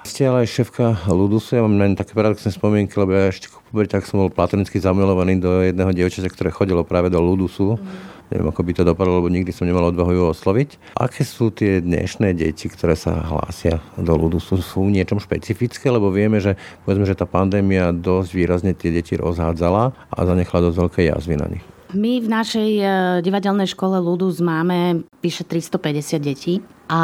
Ste 0.00 0.32
ale 0.32 0.48
aj 0.48 0.48
šéfka 0.48 1.04
Ludusu, 1.12 1.56
ja 1.56 1.62
mám 1.62 1.76
len 1.76 1.92
také 1.92 2.16
paradoxné 2.16 2.50
spomienky, 2.50 2.96
lebo 2.96 3.12
ja 3.12 3.28
ešte 3.28 3.52
v 3.52 3.86
tak 3.86 4.08
som 4.08 4.26
bol 4.26 4.32
platonicky 4.32 4.80
zamilovaný 4.82 5.38
do 5.38 5.62
jedného 5.62 5.92
dievčaťa, 5.94 6.32
ktoré 6.32 6.50
chodilo 6.50 6.82
práve 6.82 7.12
do 7.12 7.22
Ludusu. 7.22 7.78
Mm. 7.78 8.18
Neviem, 8.30 8.46
ako 8.50 8.62
by 8.62 8.72
to 8.74 8.82
dopadlo, 8.86 9.18
lebo 9.18 9.28
nikdy 9.30 9.50
som 9.50 9.66
nemal 9.66 9.90
odvahu 9.90 10.14
ju 10.14 10.22
osloviť. 10.30 10.94
Aké 10.94 11.26
sú 11.26 11.50
tie 11.50 11.82
dnešné 11.82 12.30
deti, 12.38 12.70
ktoré 12.70 12.94
sa 12.94 13.18
hlásia 13.26 13.82
do 13.98 14.14
Ludusu? 14.14 14.62
Sú 14.62 14.86
niečom 14.86 15.18
špecifické? 15.18 15.90
Lebo 15.90 16.14
vieme, 16.14 16.38
že, 16.38 16.54
povedzme, 16.86 17.10
že 17.10 17.18
tá 17.18 17.26
pandémia 17.26 17.90
dosť 17.90 18.30
výrazne 18.30 18.72
tie 18.74 18.94
deti 18.94 19.18
rozhádzala 19.18 20.14
a 20.14 20.18
zanechala 20.22 20.70
dosť 20.70 20.78
veľké 20.78 21.00
jazvy 21.10 21.34
na 21.42 21.46
nich. 21.50 21.64
My 21.90 22.22
v 22.22 22.28
našej 22.30 22.70
e, 22.78 22.86
divadelnej 23.26 23.66
škole 23.66 23.98
Ludus 23.98 24.38
máme 24.38 25.02
vyše 25.18 25.42
350 25.42 26.22
detí 26.22 26.62
a 26.86 27.02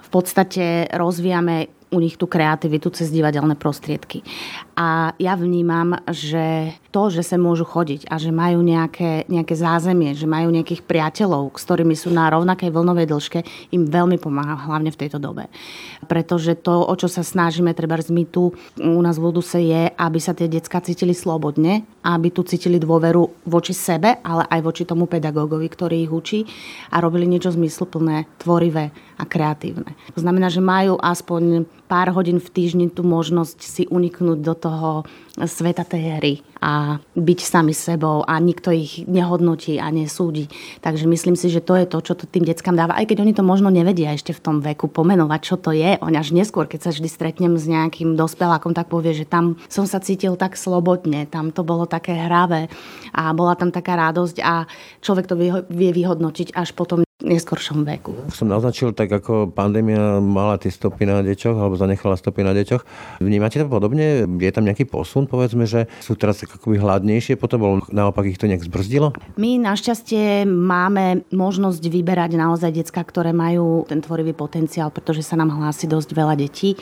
v 0.00 0.08
podstate 0.08 0.88
rozvíjame 0.96 1.73
u 1.94 2.00
nich 2.02 2.18
tú 2.18 2.26
kreativitu 2.26 2.90
cez 2.90 3.14
divadelné 3.14 3.54
prostriedky. 3.54 4.26
A 4.74 5.14
ja 5.22 5.38
vnímam, 5.38 6.02
že 6.10 6.74
to, 6.90 7.10
že 7.10 7.22
sa 7.26 7.38
môžu 7.38 7.62
chodiť 7.66 8.06
a 8.10 8.18
že 8.18 8.34
majú 8.34 8.62
nejaké, 8.62 9.26
nejaké 9.26 9.54
zázemie, 9.54 10.14
že 10.14 10.26
majú 10.30 10.50
nejakých 10.50 10.82
priateľov, 10.86 11.54
s 11.58 11.66
ktorými 11.66 11.94
sú 11.98 12.10
na 12.10 12.30
rovnakej 12.30 12.70
vlnovej 12.70 13.06
dĺžke, 13.10 13.40
im 13.74 13.86
veľmi 13.86 14.18
pomáha, 14.18 14.58
hlavne 14.66 14.94
v 14.94 15.00
tejto 15.02 15.18
dobe. 15.22 15.46
Pretože 16.06 16.58
to, 16.58 16.86
o 16.86 16.94
čo 16.98 17.06
sa 17.06 17.22
snažíme, 17.22 17.70
treba 17.74 17.98
my 17.98 18.24
tu 18.26 18.50
u 18.78 19.00
nás 19.02 19.18
v 19.18 19.26
Luduse 19.30 19.62
je, 19.62 19.90
aby 19.94 20.18
sa 20.18 20.34
tie 20.34 20.50
decka 20.50 20.82
cítili 20.82 21.14
slobodne, 21.14 21.86
aby 22.02 22.34
tu 22.34 22.42
cítili 22.42 22.82
dôveru 22.82 23.46
voči 23.46 23.74
sebe, 23.74 24.18
ale 24.22 24.46
aj 24.50 24.60
voči 24.62 24.82
tomu 24.82 25.06
pedagógovi, 25.06 25.66
ktorý 25.70 25.96
ich 26.02 26.12
učí 26.12 26.40
a 26.90 26.98
robili 26.98 27.30
niečo 27.30 27.54
zmysluplné, 27.54 28.26
tvorivé 28.42 28.90
a 29.18 29.24
kreatívne. 29.26 29.94
To 30.14 30.20
znamená, 30.20 30.50
že 30.50 30.58
majú 30.58 30.98
aspoň 30.98 31.66
pár 31.86 32.10
hodín 32.10 32.42
v 32.42 32.50
týždni 32.50 32.86
tú 32.90 33.06
možnosť 33.06 33.58
si 33.62 33.82
uniknúť 33.86 34.38
do 34.42 34.54
toho 34.64 35.04
sveta 35.44 35.84
tej 35.84 36.02
hry 36.16 36.34
a 36.64 36.96
byť 36.96 37.40
sami 37.44 37.76
sebou 37.76 38.24
a 38.24 38.40
nikto 38.40 38.72
ich 38.72 39.04
nehodnotí 39.04 39.76
a 39.76 39.92
nesúdi. 39.92 40.48
Takže 40.80 41.04
myslím 41.04 41.36
si, 41.36 41.52
že 41.52 41.60
to 41.60 41.76
je 41.76 41.84
to, 41.84 41.98
čo 42.00 42.16
to 42.16 42.24
tým 42.24 42.48
deckám 42.48 42.72
dáva. 42.72 42.96
Aj 42.96 43.04
keď 43.04 43.20
oni 43.20 43.36
to 43.36 43.44
možno 43.44 43.68
nevedia 43.68 44.16
ešte 44.16 44.32
v 44.32 44.40
tom 44.40 44.56
veku 44.64 44.88
pomenovať, 44.88 45.40
čo 45.44 45.60
to 45.60 45.76
je. 45.76 46.00
Oni 46.00 46.16
až 46.16 46.32
neskôr, 46.32 46.64
keď 46.64 46.88
sa 46.88 46.90
vždy 46.96 47.08
stretnem 47.12 47.60
s 47.60 47.68
nejakým 47.68 48.16
dospelákom, 48.16 48.72
tak 48.72 48.88
povie, 48.88 49.12
že 49.12 49.28
tam 49.28 49.60
som 49.68 49.84
sa 49.84 50.00
cítil 50.00 50.40
tak 50.40 50.56
slobodne, 50.56 51.28
tam 51.28 51.52
to 51.52 51.60
bolo 51.60 51.84
také 51.84 52.16
hravé 52.16 52.72
a 53.12 53.36
bola 53.36 53.52
tam 53.58 53.68
taká 53.68 54.00
radosť 54.00 54.40
a 54.40 54.64
človek 55.04 55.28
to 55.28 55.36
vie 55.68 55.90
vyhodnotiť 55.92 56.56
až 56.56 56.72
potom 56.72 57.03
neskoršom 57.22 57.86
veku. 57.86 58.10
Som 58.34 58.50
naznačil, 58.50 58.90
tak 58.90 59.06
ako 59.06 59.54
pandémia 59.54 60.18
mala 60.18 60.58
tie 60.58 60.74
stopy 60.74 61.06
na 61.06 61.22
deťoch, 61.22 61.54
alebo 61.54 61.78
zanechala 61.78 62.18
stopy 62.18 62.42
na 62.42 62.50
deťoch. 62.50 62.82
Vnímate 63.22 63.62
to 63.62 63.70
podobne? 63.70 64.26
Je 64.26 64.50
tam 64.50 64.66
nejaký 64.66 64.90
posun? 64.90 65.30
Povedzme, 65.30 65.62
že 65.62 65.86
sú 66.02 66.18
teraz 66.18 66.42
akoby 66.42 66.82
hladnejšie, 66.82 67.38
potom 67.38 67.58
bol 67.62 67.74
naopak 67.94 68.26
ich 68.26 68.40
to 68.40 68.50
nejak 68.50 68.66
zbrzdilo? 68.66 69.14
My 69.38 69.62
našťastie 69.62 70.42
máme 70.42 71.22
možnosť 71.30 71.86
vyberať 71.86 72.34
naozaj 72.34 72.82
decka, 72.82 73.06
ktoré 73.06 73.30
majú 73.30 73.86
ten 73.86 74.02
tvorivý 74.02 74.34
potenciál, 74.34 74.90
pretože 74.90 75.22
sa 75.22 75.38
nám 75.38 75.54
hlási 75.54 75.86
dosť 75.86 76.10
veľa 76.18 76.34
detí. 76.34 76.74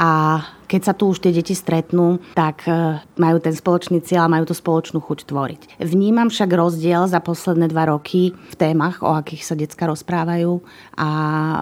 A 0.00 0.40
keď 0.68 0.80
sa 0.84 0.92
tu 0.92 1.08
už 1.08 1.24
tie 1.24 1.32
deti 1.32 1.56
stretnú, 1.56 2.20
tak 2.36 2.68
e, 2.68 3.00
majú 3.16 3.40
ten 3.40 3.56
spoločný 3.56 4.04
cieľ 4.04 4.28
a 4.28 4.32
majú 4.36 4.52
tú 4.52 4.54
spoločnú 4.54 5.00
chuť 5.00 5.24
tvoriť. 5.24 5.60
Vnímam 5.80 6.28
však 6.28 6.52
rozdiel 6.52 7.08
za 7.08 7.24
posledné 7.24 7.72
dva 7.72 7.88
roky 7.88 8.36
v 8.36 8.54
témach, 8.54 9.00
o 9.00 9.16
akých 9.16 9.48
sa 9.48 9.56
decka 9.56 9.88
rozprávajú 9.88 10.60
a 11.00 11.08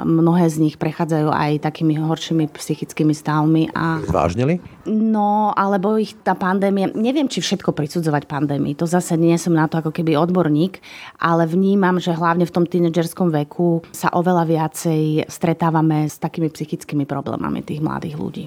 mnohé 0.02 0.50
z 0.50 0.56
nich 0.58 0.74
prechádzajú 0.74 1.30
aj 1.30 1.62
takými 1.62 2.02
horšími 2.02 2.50
psychickými 2.50 3.14
stavmi. 3.14 3.70
A... 3.78 4.02
Zvážnili? 4.02 4.58
No, 4.90 5.54
alebo 5.54 5.94
ich 6.02 6.18
tá 6.26 6.34
pandémia, 6.34 6.90
neviem, 6.90 7.30
či 7.30 7.38
všetko 7.38 7.70
prisudzovať 7.70 8.26
pandémii, 8.26 8.74
to 8.74 8.90
zase 8.90 9.14
nie 9.14 9.38
som 9.38 9.54
na 9.54 9.70
to 9.70 9.78
ako 9.78 9.94
keby 9.94 10.18
odborník, 10.18 10.82
ale 11.22 11.46
vnímam, 11.46 12.02
že 12.02 12.10
hlavne 12.10 12.42
v 12.42 12.54
tom 12.54 12.66
tínedžerskom 12.66 13.30
veku 13.30 13.86
sa 13.94 14.10
oveľa 14.10 14.50
viacej 14.50 15.30
stretávame 15.30 16.10
s 16.10 16.18
takými 16.18 16.50
psychickými 16.50 17.06
problémami 17.06 17.62
tých 17.62 17.78
mladých 17.78 18.18
ľudí 18.18 18.44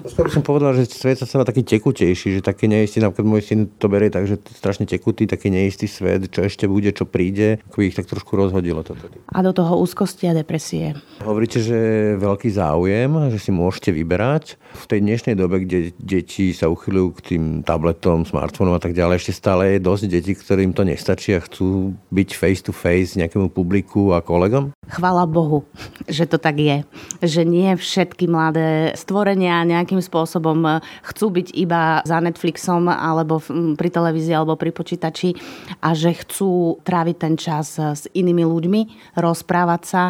povedal, 0.50 0.74
že 0.74 0.90
svet 0.90 1.22
sa 1.22 1.26
stáva 1.28 1.46
taký 1.46 1.62
tekutejší, 1.62 2.38
že 2.38 2.40
taký 2.42 2.66
neistý, 2.66 2.98
napríklad 2.98 3.30
môj 3.30 3.42
syn 3.46 3.60
to 3.78 3.86
berie 3.86 4.10
tak, 4.10 4.26
že 4.26 4.42
strašne 4.58 4.84
tekutý, 4.90 5.30
taký 5.30 5.54
neistý 5.54 5.86
svet, 5.86 6.26
čo 6.34 6.42
ešte 6.42 6.66
bude, 6.66 6.90
čo 6.90 7.06
príde, 7.06 7.62
ako 7.70 7.86
ich 7.86 7.94
tak 7.94 8.10
trošku 8.10 8.34
rozhodilo 8.34 8.82
toto. 8.82 9.06
A 9.30 9.38
do 9.46 9.54
toho 9.54 9.78
úzkosti 9.78 10.26
a 10.26 10.34
depresie. 10.34 10.98
Hovoríte, 11.22 11.62
že 11.62 11.78
veľký 12.18 12.50
záujem, 12.50 13.10
že 13.30 13.38
si 13.38 13.54
môžete 13.54 13.94
vyberať. 13.94 14.58
V 14.74 14.84
tej 14.90 15.00
dnešnej 15.06 15.34
dobe, 15.38 15.62
kde 15.62 15.94
deti 16.02 16.50
sa 16.50 16.66
uchyľujú 16.66 17.08
k 17.14 17.20
tým 17.34 17.44
tabletom, 17.62 18.26
smartfónom 18.26 18.74
a 18.74 18.82
tak 18.82 18.96
ďalej, 18.96 19.22
ešte 19.22 19.38
stále 19.38 19.78
je 19.78 19.86
dosť 19.86 20.04
detí, 20.10 20.32
ktorým 20.34 20.74
to 20.74 20.82
nestačí 20.82 21.36
a 21.36 21.44
chcú 21.44 21.94
byť 22.10 22.28
face 22.34 22.62
to 22.66 22.72
face 22.74 23.14
nejakému 23.14 23.52
publiku 23.52 24.16
a 24.16 24.24
kolegom? 24.24 24.74
Chvala 24.90 25.28
Bohu, 25.28 25.62
že 26.10 26.26
to 26.26 26.40
tak 26.40 26.58
je. 26.58 26.82
Že 27.22 27.42
nie 27.46 27.70
všetky 27.78 28.26
mladé 28.26 28.96
stvorenia 28.98 29.62
nejakým 29.62 30.00
spôsobom 30.00 30.39
e, 30.40 30.80
chcú 31.04 31.26
byť 31.28 31.48
iba 31.52 32.00
za 32.08 32.16
Netflixom 32.24 32.88
alebo 32.88 33.44
pri 33.76 33.88
televízii 33.92 34.32
alebo 34.32 34.56
pri 34.56 34.72
počítači 34.72 35.36
a 35.84 35.92
že 35.92 36.16
chcú 36.16 36.80
tráviť 36.80 37.16
ten 37.20 37.34
čas 37.36 37.76
e, 37.76 37.92
s 37.92 38.08
inými 38.16 38.48
ľuďmi, 38.48 38.80
rozprávať 39.20 39.82
sa, 39.84 40.02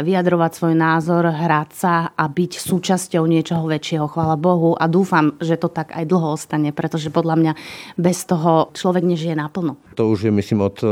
vyjadrovať 0.00 0.50
svoj 0.56 0.74
názor, 0.74 1.28
hrať 1.28 1.70
sa 1.74 1.94
a 2.14 2.24
byť 2.24 2.52
súčasťou 2.56 3.24
niečoho 3.28 3.68
väčšieho. 3.68 4.06
Chvala 4.08 4.40
Bohu 4.40 4.78
a 4.78 4.88
dúfam, 4.88 5.34
že 5.42 5.58
to 5.60 5.68
tak 5.68 5.92
aj 5.92 6.08
dlho 6.08 6.38
ostane, 6.38 6.70
pretože 6.70 7.10
podľa 7.10 7.36
mňa 7.36 7.52
bez 7.98 8.24
toho 8.24 8.70
človek 8.72 9.04
nežije 9.04 9.34
naplno. 9.34 9.76
To 9.94 10.10
už 10.10 10.26
je, 10.26 10.32
myslím, 10.34 10.66
od 10.66 10.76
e, 10.82 10.86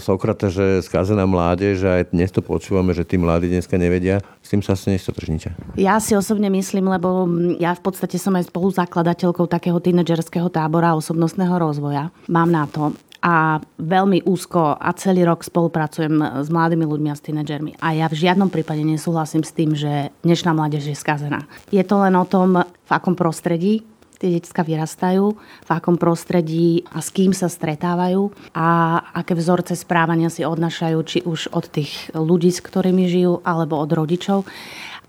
Sokrata, 0.00 0.48
že 0.48 0.80
skazená 0.84 1.28
mládež 1.28 1.84
a 1.84 2.00
aj 2.00 2.16
dnes 2.16 2.32
to 2.32 2.40
počúvame, 2.40 2.92
že 2.92 3.04
tí 3.04 3.20
mladí 3.20 3.48
dneska 3.48 3.76
nevedia. 3.76 4.20
S 4.44 4.52
tým 4.52 4.64
sa 4.64 4.72
asi 4.76 4.96
nestotožníte. 4.96 5.52
Ja 5.76 6.00
si 6.00 6.16
osobne 6.16 6.48
myslím, 6.48 6.88
lebo 6.88 7.28
ja 7.60 7.76
v 7.76 7.82
podstate 7.84 8.16
som 8.16 8.27
aj 8.36 8.52
spoluzakladateľkou 8.52 9.46
takého 9.48 9.78
tínedžerského 9.78 10.50
tábora 10.52 10.98
osobnostného 10.98 11.56
rozvoja. 11.56 12.10
Mám 12.28 12.50
na 12.52 12.64
to 12.68 12.92
a 13.18 13.58
veľmi 13.82 14.22
úzko 14.26 14.78
a 14.78 14.94
celý 14.94 15.26
rok 15.26 15.42
spolupracujem 15.42 16.46
s 16.46 16.48
mladými 16.50 16.86
ľuďmi 16.86 17.08
a 17.10 17.18
s 17.18 17.24
tínedžermi. 17.26 17.74
A 17.82 17.94
ja 17.98 18.06
v 18.06 18.18
žiadnom 18.18 18.46
prípade 18.46 18.86
nesúhlasím 18.86 19.42
s 19.42 19.54
tým, 19.54 19.74
že 19.74 20.14
dnešná 20.22 20.54
mládež 20.54 20.86
je 20.86 20.96
skazená. 20.96 21.50
Je 21.74 21.82
to 21.82 21.98
len 21.98 22.14
o 22.14 22.22
tom, 22.22 22.62
v 22.62 22.90
akom 22.90 23.18
prostredí 23.18 23.82
tie 24.18 24.34
detská 24.34 24.66
vyrastajú, 24.66 25.38
v 25.38 25.70
akom 25.70 25.94
prostredí 25.94 26.82
a 26.90 26.98
s 26.98 27.14
kým 27.14 27.30
sa 27.30 27.46
stretávajú 27.46 28.34
a 28.50 28.98
aké 29.14 29.38
vzorce 29.38 29.78
správania 29.78 30.26
si 30.26 30.42
odnašajú, 30.42 30.98
či 31.06 31.18
už 31.22 31.54
od 31.54 31.70
tých 31.70 32.10
ľudí, 32.12 32.50
s 32.50 32.58
ktorými 32.58 33.06
žijú, 33.06 33.38
alebo 33.46 33.78
od 33.78 33.90
rodičov. 33.94 34.42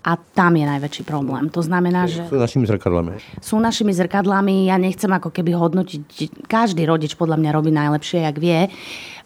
A 0.00 0.16
tam 0.16 0.56
je 0.56 0.64
najväčší 0.64 1.04
problém. 1.04 1.52
To 1.52 1.60
znamená, 1.60 2.08
že... 2.08 2.24
Sú 2.24 2.40
našimi 2.40 2.64
zrkadlami. 2.64 3.20
Sú 3.44 3.60
našimi 3.60 3.92
zrkadlami. 3.92 4.72
Ja 4.72 4.80
nechcem 4.80 5.12
ako 5.12 5.28
keby 5.28 5.52
hodnotiť... 5.52 6.02
Každý 6.48 6.88
rodič 6.88 7.20
podľa 7.20 7.36
mňa 7.36 7.50
robí 7.52 7.68
najlepšie, 7.68 8.24
jak 8.24 8.36
vie. 8.40 8.72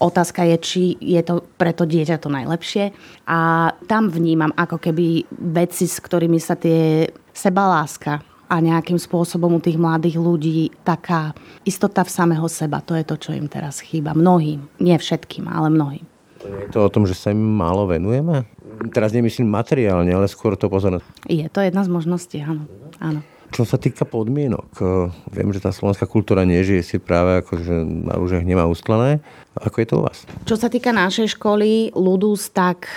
Otázka 0.02 0.42
je, 0.50 0.56
či 0.58 0.82
je 0.98 1.22
to 1.22 1.46
pre 1.54 1.70
to 1.70 1.86
dieťa 1.86 2.18
to 2.18 2.26
najlepšie. 2.26 2.90
A 3.30 3.70
tam 3.86 4.10
vnímam 4.10 4.50
ako 4.58 4.82
keby 4.82 5.30
veci, 5.54 5.86
s 5.86 6.02
ktorými 6.02 6.42
sa 6.42 6.58
tie 6.58 7.06
sebaláska 7.30 8.18
a 8.50 8.54
nejakým 8.58 8.98
spôsobom 8.98 9.54
u 9.54 9.60
tých 9.62 9.78
mladých 9.78 10.18
ľudí 10.18 10.74
taká 10.82 11.38
istota 11.62 12.02
v 12.02 12.10
samého 12.10 12.46
seba. 12.50 12.82
To 12.82 12.98
je 12.98 13.06
to, 13.06 13.14
čo 13.14 13.30
im 13.30 13.46
teraz 13.46 13.78
chýba. 13.78 14.10
Mnohým. 14.10 14.66
Nie 14.82 14.98
všetkým, 14.98 15.46
ale 15.46 15.70
mnohým. 15.70 16.02
Je 16.44 16.68
to 16.74 16.84
o 16.84 16.92
tom, 16.92 17.06
že 17.08 17.16
sa 17.16 17.32
im 17.32 17.40
málo 17.40 17.88
venujeme? 17.88 18.44
Teraz 18.90 19.10
nemyslím 19.14 19.48
materiálne, 19.48 20.10
ale 20.10 20.26
skôr 20.30 20.58
to 20.58 20.70
pozornosť. 20.70 21.06
Je 21.26 21.46
to 21.50 21.60
jedna 21.62 21.82
z 21.82 21.90
možností, 21.90 22.38
áno. 22.42 22.66
áno. 23.02 23.20
Čo 23.54 23.62
sa 23.62 23.78
týka 23.78 24.02
podmienok, 24.02 24.68
eh, 24.82 24.86
viem, 25.30 25.48
že 25.54 25.62
tá 25.62 25.70
slovenská 25.70 26.10
kultúra 26.10 26.42
nežije 26.42 26.82
si 26.82 26.96
práve 26.98 27.38
ako, 27.44 27.52
že 27.62 27.74
na 27.86 28.18
rúžach 28.18 28.42
nemá 28.42 28.66
ustlané. 28.66 29.22
Ako 29.54 29.78
je 29.78 29.86
to 29.86 29.94
u 30.00 30.02
vás? 30.02 30.26
Čo 30.42 30.58
sa 30.58 30.66
týka 30.66 30.90
našej 30.90 31.38
školy 31.38 31.94
Ludus, 31.94 32.50
tak 32.50 32.90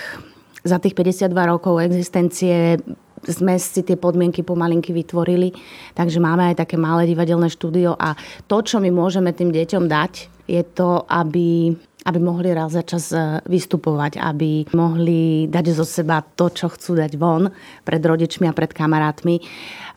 za 0.66 0.82
tých 0.82 0.98
52 0.98 1.30
rokov 1.30 1.78
existencie 1.78 2.82
sme 3.26 3.58
si 3.58 3.82
tie 3.82 3.98
podmienky 3.98 4.46
pomalinky 4.46 4.94
vytvorili, 4.94 5.50
takže 5.94 6.22
máme 6.22 6.54
aj 6.54 6.62
také 6.62 6.78
malé 6.78 7.06
divadelné 7.06 7.50
štúdio 7.50 7.98
a 7.98 8.14
to, 8.46 8.62
čo 8.62 8.78
my 8.78 8.90
môžeme 8.94 9.34
tým 9.34 9.50
deťom 9.50 9.90
dať, 9.90 10.12
je 10.46 10.62
to, 10.62 11.02
aby 11.10 11.74
aby 12.08 12.18
mohli 12.24 12.56
raz 12.56 12.72
za 12.72 12.80
čas 12.80 13.12
e, 13.12 13.44
vystupovať, 13.44 14.16
aby 14.16 14.64
mohli 14.72 15.44
dať 15.44 15.64
zo 15.76 15.84
seba 15.84 16.24
to, 16.24 16.48
čo 16.48 16.72
chcú 16.72 16.96
dať 16.96 17.20
von 17.20 17.52
pred 17.84 18.00
rodičmi 18.00 18.48
a 18.48 18.56
pred 18.56 18.72
kamarátmi. 18.72 19.44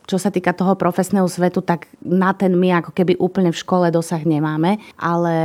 Čo 0.04 0.20
sa 0.20 0.28
týka 0.28 0.52
toho 0.52 0.76
profesného 0.76 1.24
svetu, 1.32 1.64
tak 1.64 1.88
na 2.04 2.36
ten 2.36 2.52
my 2.52 2.84
ako 2.84 2.92
keby 2.92 3.16
úplne 3.16 3.56
v 3.56 3.62
škole 3.64 3.88
dosah 3.88 4.20
nemáme, 4.28 4.76
ale 5.00 5.36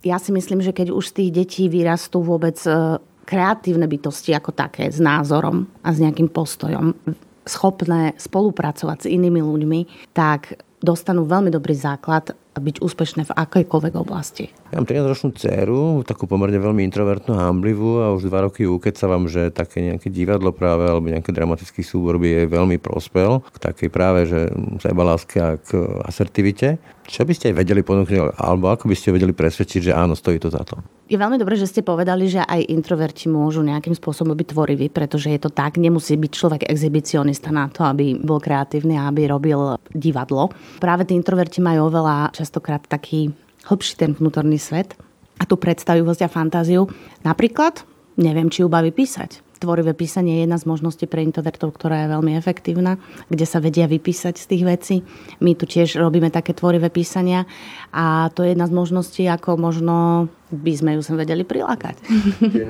ja 0.00 0.16
si 0.16 0.32
myslím, 0.32 0.64
že 0.64 0.72
keď 0.72 0.88
už 0.96 1.12
z 1.12 1.16
tých 1.20 1.30
detí 1.44 1.64
vyrastú 1.68 2.24
vôbec 2.24 2.56
e, 2.64 2.96
kreatívne 3.28 3.84
bytosti 3.84 4.32
ako 4.32 4.56
také 4.56 4.88
s 4.88 4.96
názorom 4.96 5.68
a 5.84 5.92
s 5.92 6.00
nejakým 6.00 6.32
postojom 6.32 6.96
schopné 7.44 8.16
spolupracovať 8.16 9.04
s 9.04 9.10
inými 9.10 9.44
ľuďmi, 9.44 9.80
tak 10.16 10.64
dostanú 10.80 11.28
veľmi 11.28 11.52
dobrý 11.52 11.76
základ 11.76 12.32
byť 12.56 12.82
úspešné 12.82 13.30
v 13.30 13.36
akejkoľvek 13.36 13.94
oblasti. 13.94 14.50
Ja 14.74 14.82
mám 14.82 14.86
13-ročnú 14.86 15.30
dceru, 15.38 16.02
takú 16.02 16.26
pomerne 16.26 16.58
veľmi 16.58 16.82
introvertnú, 16.90 17.38
hamblivú 17.38 18.02
a 18.02 18.14
už 18.14 18.26
dva 18.26 18.46
roky 18.50 18.66
vám, 18.66 19.30
že 19.30 19.54
také 19.54 19.82
nejaké 19.86 20.10
divadlo 20.10 20.50
práve 20.50 20.86
alebo 20.86 21.10
nejaký 21.10 21.30
dramatický 21.30 21.82
súbor 21.86 22.18
by 22.18 22.26
jej 22.26 22.46
veľmi 22.50 22.78
prospel 22.82 23.42
k 23.46 23.56
takej 23.58 23.88
práve, 23.90 24.26
že 24.26 24.50
sebaláske 24.82 25.38
a 25.38 25.58
k 25.58 25.78
asertivite. 26.06 26.78
Čo 27.10 27.26
by 27.26 27.34
ste 27.34 27.50
aj 27.50 27.58
vedeli 27.58 27.82
ponúknuť, 27.82 28.38
alebo 28.38 28.70
ako 28.70 28.86
by 28.86 28.94
ste 28.94 29.10
vedeli 29.10 29.34
presvedčiť, 29.34 29.90
že 29.90 29.92
áno, 29.98 30.14
stojí 30.14 30.38
to 30.38 30.46
za 30.46 30.62
to? 30.62 30.78
Je 31.10 31.18
veľmi 31.18 31.42
dobré, 31.42 31.58
že 31.58 31.66
ste 31.66 31.82
povedali, 31.82 32.30
že 32.30 32.38
aj 32.38 32.70
introverti 32.70 33.26
môžu 33.26 33.66
nejakým 33.66 33.98
spôsobom 33.98 34.30
byť 34.38 34.54
tvoriví, 34.54 34.86
pretože 34.94 35.26
je 35.34 35.42
to 35.42 35.50
tak, 35.50 35.74
nemusí 35.74 36.14
byť 36.14 36.30
človek 36.30 36.62
exhibicionista 36.70 37.50
na 37.50 37.66
to, 37.66 37.82
aby 37.82 38.14
bol 38.14 38.38
kreatívny 38.38 38.94
a 38.94 39.10
aby 39.10 39.26
robil 39.26 39.74
divadlo. 39.90 40.54
Práve 40.78 41.02
tí 41.02 41.18
introverti 41.18 41.58
majú 41.58 41.90
oveľa 41.90 42.30
častokrát 42.40 42.80
taký 42.88 43.36
hlbší 43.68 44.00
ten 44.00 44.10
vnútorný 44.16 44.56
svet 44.56 44.96
a 45.36 45.44
tú 45.44 45.60
predstavivosť 45.60 46.24
a 46.24 46.32
fantáziu. 46.32 46.88
Napríklad, 47.20 47.84
neviem, 48.16 48.48
či 48.48 48.64
ju 48.64 48.72
baví 48.72 48.88
písať 48.88 49.44
tvorivé 49.60 49.92
písanie 49.92 50.40
je 50.40 50.42
jedna 50.48 50.56
z 50.56 50.64
možností 50.64 51.04
pre 51.04 51.20
introvertov, 51.20 51.76
ktorá 51.76 52.02
je 52.02 52.12
veľmi 52.16 52.32
efektívna, 52.34 52.96
kde 53.28 53.44
sa 53.44 53.60
vedia 53.60 53.84
vypísať 53.84 54.40
z 54.40 54.46
tých 54.48 54.64
vecí. 54.64 54.96
My 55.44 55.52
tu 55.52 55.68
tiež 55.68 56.00
robíme 56.00 56.32
také 56.32 56.56
tvorivé 56.56 56.88
písania 56.88 57.44
a 57.92 58.32
to 58.32 58.42
je 58.42 58.56
jedna 58.56 58.64
z 58.64 58.72
možností, 58.72 59.28
ako 59.28 59.60
možno 59.60 60.26
by 60.50 60.72
sme 60.72 60.90
ju 60.96 61.04
sem 61.04 61.14
vedeli 61.20 61.44
prilákať. 61.44 62.00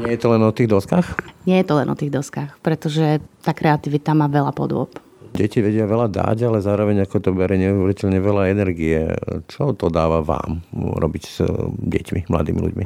Nie 0.02 0.18
je 0.18 0.20
to 0.20 0.28
len 0.34 0.42
o 0.42 0.50
tých 0.50 0.68
doskách? 0.68 1.06
Nie 1.46 1.62
je 1.62 1.66
to 1.70 1.78
len 1.78 1.88
o 1.88 1.96
tých 1.96 2.10
doskách, 2.10 2.58
pretože 2.60 3.22
tá 3.46 3.54
kreativita 3.54 4.12
má 4.12 4.26
veľa 4.26 4.50
podôb. 4.50 4.90
Deti 5.30 5.58
vedia 5.64 5.88
veľa 5.88 6.08
dať, 6.10 6.46
ale 6.46 6.58
zároveň 6.60 7.06
ako 7.06 7.16
to 7.18 7.30
berie 7.34 7.58
neuveriteľne 7.58 8.18
veľa 8.22 8.50
energie. 8.50 9.10
Čo 9.50 9.74
to 9.74 9.90
dáva 9.90 10.22
vám 10.22 10.62
robiť 10.74 11.22
s 11.24 11.42
deťmi, 11.76 12.28
mladými 12.30 12.60
ľuďmi? 12.60 12.84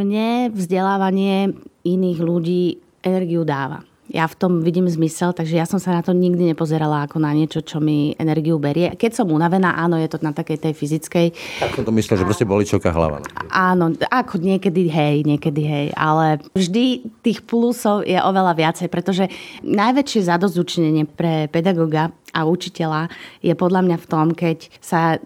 Mne 0.00 0.50
vzdelávanie 0.54 1.52
iných 1.84 2.18
ľudí 2.20 2.80
energiu 3.04 3.44
dáva 3.44 3.89
ja 4.10 4.26
v 4.26 4.34
tom 4.34 4.52
vidím 4.58 4.90
zmysel, 4.90 5.30
takže 5.30 5.54
ja 5.54 5.62
som 5.64 5.78
sa 5.78 5.94
na 5.94 6.02
to 6.02 6.10
nikdy 6.10 6.50
nepozerala 6.50 7.06
ako 7.06 7.22
na 7.22 7.30
niečo, 7.30 7.62
čo 7.62 7.78
mi 7.78 8.10
energiu 8.18 8.58
berie. 8.58 8.98
Keď 8.98 9.22
som 9.22 9.30
unavená, 9.30 9.78
áno, 9.78 9.94
je 9.94 10.10
to 10.10 10.18
na 10.18 10.34
takej 10.34 10.58
tej 10.58 10.72
fyzickej. 10.74 11.26
Tak 11.62 11.78
som 11.78 11.86
to 11.86 11.94
myslel, 11.94 12.18
že 12.18 12.26
proste 12.26 12.46
boli 12.46 12.66
čoká 12.66 12.90
hlava. 12.90 13.22
Áno, 13.54 13.94
ako 14.10 14.42
niekedy 14.42 14.90
hej, 14.90 15.22
niekedy 15.22 15.62
hej, 15.62 15.86
ale 15.94 16.42
vždy 16.58 17.06
tých 17.22 17.46
plusov 17.46 18.02
je 18.02 18.18
oveľa 18.18 18.58
viacej, 18.58 18.90
pretože 18.90 19.30
najväčšie 19.62 20.26
zadozučnenie 20.26 21.06
pre 21.06 21.46
pedagoga 21.46 22.10
a 22.30 22.46
učiteľa 22.46 23.10
je 23.42 23.54
podľa 23.58 23.80
mňa 23.86 23.96
v 23.98 24.06
tom, 24.06 24.26
keď 24.34 24.70
sa 24.78 25.18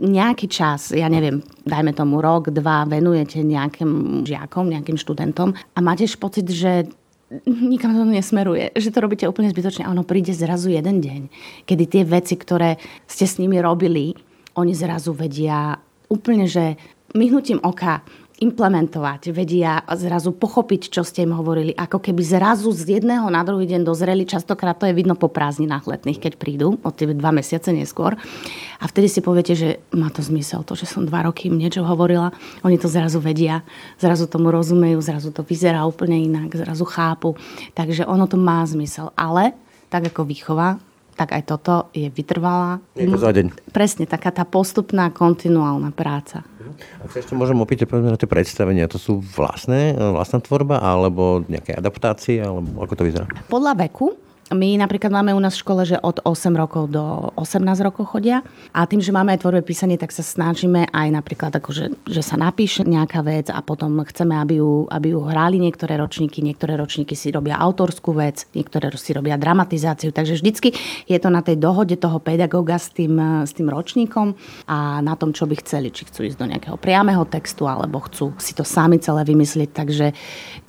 nejaký 0.00 0.48
čas, 0.48 0.92
ja 0.92 1.08
neviem, 1.08 1.40
dajme 1.64 1.96
tomu 1.96 2.20
rok, 2.20 2.52
dva, 2.52 2.84
venujete 2.84 3.40
nejakým 3.40 4.24
žiakom, 4.28 4.68
nejakým 4.68 4.96
študentom 5.00 5.56
a 5.76 5.78
máte 5.80 6.04
pocit, 6.20 6.48
že 6.52 6.88
nikam 7.46 7.94
to 7.94 8.02
nesmeruje, 8.02 8.74
že 8.74 8.90
to 8.90 8.98
robíte 8.98 9.26
úplne 9.30 9.50
zbytočne. 9.50 9.86
A 9.86 9.94
príde 10.02 10.34
zrazu 10.34 10.74
jeden 10.74 10.98
deň, 10.98 11.20
kedy 11.64 11.84
tie 11.86 12.02
veci, 12.02 12.34
ktoré 12.34 12.76
ste 13.06 13.26
s 13.26 13.38
nimi 13.38 13.62
robili, 13.62 14.18
oni 14.58 14.74
zrazu 14.74 15.14
vedia 15.14 15.78
úplne, 16.10 16.50
že 16.50 16.74
myhnutím 17.14 17.62
oka 17.62 18.02
implementovať, 18.40 19.36
vedia 19.36 19.84
zrazu 19.92 20.32
pochopiť, 20.32 20.88
čo 20.88 21.04
ste 21.04 21.28
im 21.28 21.36
hovorili, 21.36 21.76
ako 21.76 22.00
keby 22.00 22.24
zrazu 22.24 22.72
z 22.72 22.98
jedného 22.98 23.28
na 23.28 23.44
druhý 23.44 23.68
deň 23.68 23.84
dozreli. 23.84 24.24
Častokrát 24.24 24.80
to 24.80 24.88
je 24.88 24.96
vidno 24.96 25.12
po 25.12 25.28
prázdninách 25.28 25.84
letných, 25.84 26.16
keď 26.16 26.32
prídu, 26.40 26.80
od 26.80 26.92
tie 26.96 27.12
dva 27.12 27.36
mesiace 27.36 27.68
neskôr. 27.70 28.16
A 28.80 28.84
vtedy 28.88 29.12
si 29.12 29.20
poviete, 29.20 29.52
že 29.52 29.84
má 29.92 30.08
to 30.08 30.24
zmysel, 30.24 30.64
to, 30.64 30.72
že 30.72 30.88
som 30.88 31.04
dva 31.04 31.28
roky 31.28 31.52
im 31.52 31.60
niečo 31.60 31.84
hovorila, 31.84 32.32
oni 32.64 32.80
to 32.80 32.88
zrazu 32.88 33.20
vedia, 33.20 33.60
zrazu 34.00 34.24
tomu 34.24 34.48
rozumejú, 34.48 34.96
zrazu 35.04 35.30
to 35.36 35.44
vyzerá 35.44 35.84
úplne 35.84 36.16
inak, 36.16 36.56
zrazu 36.56 36.88
chápu. 36.88 37.36
Takže 37.76 38.08
ono 38.08 38.24
to 38.24 38.40
má 38.40 38.64
zmysel. 38.64 39.12
Ale 39.20 39.52
tak 39.92 40.08
ako 40.08 40.24
výchova, 40.24 40.80
tak 41.20 41.36
aj 41.36 41.42
toto 41.44 41.92
je 41.92 42.08
vytrvalá. 42.08 42.80
Je 42.96 43.04
to 43.04 43.20
za 43.20 43.36
deň. 43.36 43.52
Presne, 43.76 44.08
taká 44.08 44.32
tá 44.32 44.48
postupná, 44.48 45.12
kontinuálna 45.12 45.92
práca. 45.92 46.40
Ak 47.04 47.12
sa 47.12 47.20
ešte 47.20 47.36
môžem 47.36 47.60
opýtať 47.60 47.92
na 48.00 48.16
tie 48.16 48.24
predstavenia, 48.24 48.88
to 48.88 48.96
sú 48.96 49.20
vlastné, 49.20 50.00
vlastná 50.00 50.40
tvorba, 50.40 50.80
alebo 50.80 51.44
nejaké 51.44 51.76
adaptácie, 51.76 52.40
alebo 52.40 52.80
ako 52.80 52.94
to 52.96 53.04
vyzerá? 53.04 53.28
Podľa 53.52 53.84
veku 53.84 54.16
my 54.50 54.74
napríklad 54.82 55.14
máme 55.14 55.30
u 55.30 55.38
nás 55.38 55.54
v 55.54 55.62
škole, 55.62 55.82
že 55.86 55.94
od 56.02 56.18
8 56.26 56.50
rokov 56.58 56.90
do 56.90 57.30
18 57.38 57.86
rokov 57.86 58.10
chodia. 58.10 58.42
A 58.74 58.82
tým, 58.82 58.98
že 58.98 59.14
máme 59.14 59.30
aj 59.34 59.46
tvorbe 59.46 59.62
písanie, 59.62 59.94
tak 59.94 60.10
sa 60.10 60.26
snažíme 60.26 60.90
aj 60.90 61.08
napríklad, 61.14 61.54
akože, 61.54 62.10
že 62.10 62.22
sa 62.22 62.34
napíše 62.34 62.82
nejaká 62.82 63.22
vec 63.22 63.46
a 63.46 63.62
potom 63.62 64.02
chceme, 64.02 64.34
aby 64.34 64.58
ju, 64.58 64.90
aby 64.90 65.14
ju 65.14 65.20
hrali 65.22 65.62
niektoré 65.62 65.94
ročníky, 65.94 66.42
niektoré 66.42 66.74
ročníky 66.74 67.14
si 67.14 67.30
robia 67.30 67.62
autorskú 67.62 68.10
vec, 68.10 68.50
niektoré 68.50 68.90
si 68.98 69.14
robia 69.14 69.38
dramatizáciu, 69.38 70.10
takže 70.10 70.42
vždycky 70.42 70.74
je 71.06 71.18
to 71.22 71.30
na 71.30 71.46
tej 71.46 71.54
dohode 71.54 71.94
toho 71.94 72.18
pedagóga 72.18 72.74
s 72.74 72.90
tým, 72.90 73.46
s 73.46 73.54
tým 73.54 73.70
ročníkom 73.70 74.34
a 74.66 74.98
na 74.98 75.14
tom, 75.14 75.30
čo 75.30 75.46
by 75.46 75.54
chceli, 75.62 75.94
či 75.94 76.10
chcú 76.10 76.26
ísť 76.26 76.38
do 76.42 76.50
nejakého 76.50 76.74
priamého 76.74 77.22
textu, 77.22 77.70
alebo 77.70 78.02
chcú 78.02 78.34
si 78.42 78.52
to 78.58 78.66
sami 78.66 78.98
celé 78.98 79.22
vymyslieť, 79.22 79.70
takže 79.70 80.10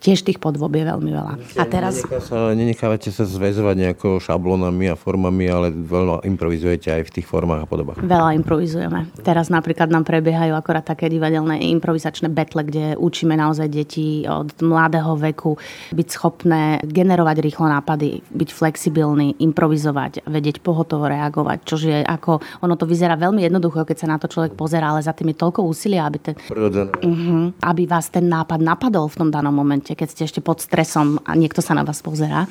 tiež 0.06 0.22
tých 0.22 0.38
podvob 0.38 0.70
je 0.70 0.86
veľmi 0.86 1.12
veľa. 1.12 1.34
A 1.58 1.64
teraz... 1.66 2.06
Nenechávate 2.32 3.10
sa 3.10 3.26
zväzovať 3.26 3.71
pracovať 3.72 3.78
nejako 3.80 4.10
šablonami 4.20 4.86
a 4.92 4.96
formami, 5.00 5.46
ale 5.48 5.68
veľa 5.72 6.28
improvizujete 6.28 6.92
aj 6.92 7.02
v 7.08 7.12
tých 7.20 7.28
formách 7.28 7.64
a 7.64 7.68
podobách. 7.68 7.98
Veľa 8.04 8.36
improvizujeme. 8.36 9.08
Teraz 9.24 9.48
napríklad 9.48 9.88
nám 9.88 10.04
prebiehajú 10.04 10.52
akorát 10.52 10.84
také 10.84 11.08
divadelné 11.08 11.64
improvizačné 11.72 12.28
betle, 12.28 12.68
kde 12.68 12.86
učíme 13.00 13.34
naozaj 13.40 13.68
deti 13.72 14.28
od 14.28 14.52
mladého 14.60 15.16
veku 15.16 15.56
byť 15.96 16.08
schopné 16.12 16.84
generovať 16.84 17.38
rýchlo 17.40 17.72
nápady, 17.72 18.20
byť 18.28 18.50
flexibilný, 18.52 19.40
improvizovať, 19.40 20.28
vedieť 20.28 20.60
pohotovo 20.60 21.08
reagovať, 21.08 21.58
čože 21.64 21.88
je 21.88 22.00
ako, 22.04 22.44
ono 22.66 22.76
to 22.76 22.84
vyzerá 22.84 23.16
veľmi 23.16 23.48
jednoducho, 23.48 23.88
keď 23.88 23.98
sa 24.04 24.08
na 24.12 24.18
to 24.20 24.28
človek 24.28 24.58
pozerá, 24.60 24.92
ale 24.92 25.06
za 25.06 25.16
tým 25.16 25.32
je 25.32 25.38
toľko 25.40 25.64
úsilia, 25.64 26.04
aby, 26.04 26.20
ten, 26.20 26.36
uh-huh, 26.36 27.56
aby 27.64 27.84
vás 27.88 28.12
ten 28.12 28.28
nápad 28.28 28.60
napadol 28.60 29.08
v 29.08 29.20
tom 29.22 29.30
danom 29.32 29.54
momente, 29.56 29.94
keď 29.96 30.08
ste 30.12 30.24
ešte 30.28 30.42
pod 30.44 30.60
stresom 30.60 31.22
a 31.24 31.38
niekto 31.38 31.64
sa 31.64 31.78
na 31.78 31.86
vás 31.86 32.04
pozerá. 32.04 32.50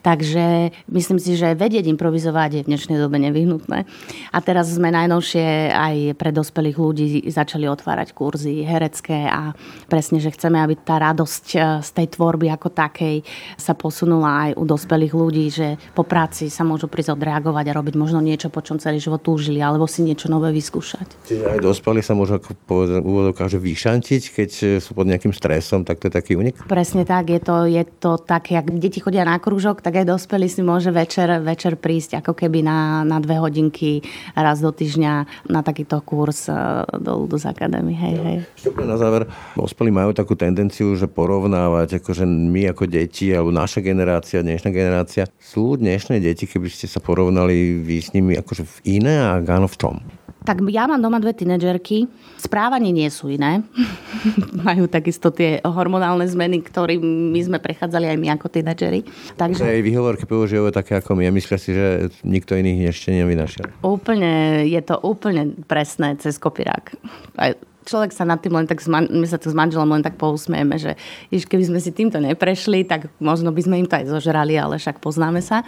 Takže 0.00 0.46
myslím 0.90 1.18
si, 1.18 1.38
že 1.38 1.56
vedieť 1.56 1.88
improvizovať 1.90 2.50
je 2.50 2.62
v 2.64 2.70
dnešnej 2.74 2.98
dobe 3.00 3.16
nevyhnutné. 3.22 3.78
A 4.32 4.38
teraz 4.44 4.72
sme 4.72 4.92
najnovšie 4.92 5.72
aj 5.72 5.96
pre 6.18 6.30
dospelých 6.32 6.76
ľudí 6.76 7.06
začali 7.28 7.68
otvárať 7.68 8.12
kurzy 8.12 8.64
herecké 8.66 9.26
a 9.28 9.56
presne, 9.86 10.18
že 10.20 10.34
chceme, 10.34 10.60
aby 10.60 10.74
tá 10.76 11.00
radosť 11.00 11.46
eh, 11.56 11.60
z 11.80 11.90
tej 11.90 12.06
tvorby 12.18 12.50
ako 12.52 12.68
takej 12.72 13.22
sa 13.56 13.72
posunula 13.72 14.50
aj 14.50 14.50
u 14.58 14.64
dospelých 14.64 15.14
ľudí, 15.14 15.46
že 15.48 15.80
po 15.94 16.02
práci 16.04 16.48
sa 16.52 16.66
môžu 16.66 16.90
prísť 16.90 17.14
odreagovať 17.16 17.64
a 17.70 17.76
robiť 17.76 17.94
možno 17.94 18.20
niečo, 18.20 18.52
po 18.52 18.60
čom 18.60 18.80
celý 18.80 19.00
život 19.00 19.22
túžili, 19.22 19.62
alebo 19.62 19.88
si 19.88 20.02
niečo 20.04 20.28
nové 20.28 20.52
vyskúšať. 20.52 21.28
Čiže 21.28 21.44
aj 21.56 21.58
dospelí 21.62 22.00
sa 22.02 22.12
môžu 22.12 22.38
ako 22.38 22.56
povedať 22.66 23.34
že 23.46 23.60
vyšantiť, 23.62 24.22
keď 24.34 24.50
sú 24.82 24.90
pod 24.96 25.06
nejakým 25.06 25.30
stresom, 25.30 25.86
tak 25.86 26.02
to 26.02 26.10
je 26.10 26.12
taký 26.12 26.32
unik? 26.34 26.66
Presne 26.66 27.06
tak, 27.06 27.30
je 27.30 27.40
to, 27.40 27.68
je 27.68 27.84
to 27.86 28.18
tak, 28.18 28.50
jak 28.50 28.66
deti 28.78 28.98
chodia 28.98 29.22
na 29.22 29.38
krúžok, 29.38 29.84
tak 29.84 30.02
aj 30.02 30.16
dospelí 30.16 30.45
si 30.48 30.60
môže 30.62 30.90
večer, 30.90 31.42
večer 31.42 31.78
prísť 31.78 32.22
ako 32.24 32.32
keby 32.34 32.62
na, 32.64 33.02
na 33.02 33.22
dve 33.22 33.38
hodinky 33.38 34.02
raz 34.34 34.62
do 34.62 34.70
týždňa 34.72 35.46
na 35.50 35.60
takýto 35.62 36.00
kurz 36.02 36.48
e, 36.48 36.54
do 36.98 37.24
Ludus 37.24 37.46
Academy. 37.46 37.94
Hej, 37.94 38.16
hej. 38.22 38.38
Ešte 38.56 38.70
na 38.82 38.98
záver, 38.98 39.28
dospelí 39.54 39.90
majú 39.90 40.10
takú 40.16 40.34
tendenciu, 40.38 40.94
že 40.94 41.10
porovnávať 41.10 42.02
akože 42.02 42.24
my 42.26 42.72
ako 42.74 42.84
deti 42.90 43.30
alebo 43.30 43.54
naša 43.54 43.82
generácia, 43.82 44.44
dnešná 44.44 44.70
generácia. 44.70 45.24
Sú 45.38 45.78
dnešné 45.78 46.18
deti, 46.18 46.48
keby 46.48 46.68
ste 46.70 46.90
sa 46.90 46.98
porovnali 46.98 47.78
vy 47.80 47.96
s 48.02 48.12
nimi 48.12 48.34
akože 48.36 48.64
v 48.64 48.76
iné 49.00 49.20
a 49.22 49.38
áno 49.40 49.70
v 49.70 49.76
čom? 49.78 49.96
Tak 50.46 50.62
ja 50.70 50.86
mám 50.86 51.02
doma 51.02 51.18
dve 51.18 51.34
tínedžerky. 51.34 52.06
Správanie 52.38 52.94
nie 52.94 53.10
sú 53.10 53.26
iné. 53.26 53.66
Majú 54.68 54.86
takisto 54.86 55.34
tie 55.34 55.58
hormonálne 55.66 56.22
zmeny, 56.22 56.62
ktoré 56.62 57.02
my 57.02 57.40
sme 57.42 57.58
prechádzali 57.58 58.14
aj 58.14 58.16
my 58.22 58.28
ako 58.38 58.46
tínedžeri. 58.54 59.02
Takže... 59.34 59.66
Aj 59.66 59.82
výhovorky 59.82 60.22
používajú 60.22 60.70
také 60.70 61.02
ako 61.02 61.18
my. 61.18 61.26
Ja 61.26 61.32
myslím 61.34 61.58
si, 61.58 61.70
že 61.74 62.14
nikto 62.22 62.54
iných 62.54 62.94
ešte 62.94 63.10
nevynašiel. 63.10 63.82
Úplne, 63.82 64.62
je 64.70 64.80
to 64.86 65.02
úplne 65.02 65.58
presné 65.66 66.14
cez 66.22 66.38
kopirák. 66.38 66.94
Aj 67.34 67.58
človek 67.86 68.10
sa 68.10 68.26
nad 68.26 68.42
tým 68.42 68.52
len 68.52 68.66
tak, 68.66 68.82
my 68.90 69.26
sa 69.30 69.38
tu 69.38 69.48
s 69.48 69.56
manželom 69.56 69.86
len 69.86 70.02
tak 70.02 70.18
pousmieme, 70.18 70.74
že 70.76 70.98
iš, 71.30 71.46
keby 71.46 71.70
sme 71.70 71.78
si 71.78 71.94
týmto 71.94 72.18
neprešli, 72.18 72.82
tak 72.82 73.08
možno 73.22 73.54
by 73.54 73.62
sme 73.62 73.78
im 73.82 73.88
to 73.88 73.96
aj 73.96 74.10
zožrali, 74.10 74.58
ale 74.58 74.76
však 74.82 74.98
poznáme 74.98 75.38
sa. 75.40 75.62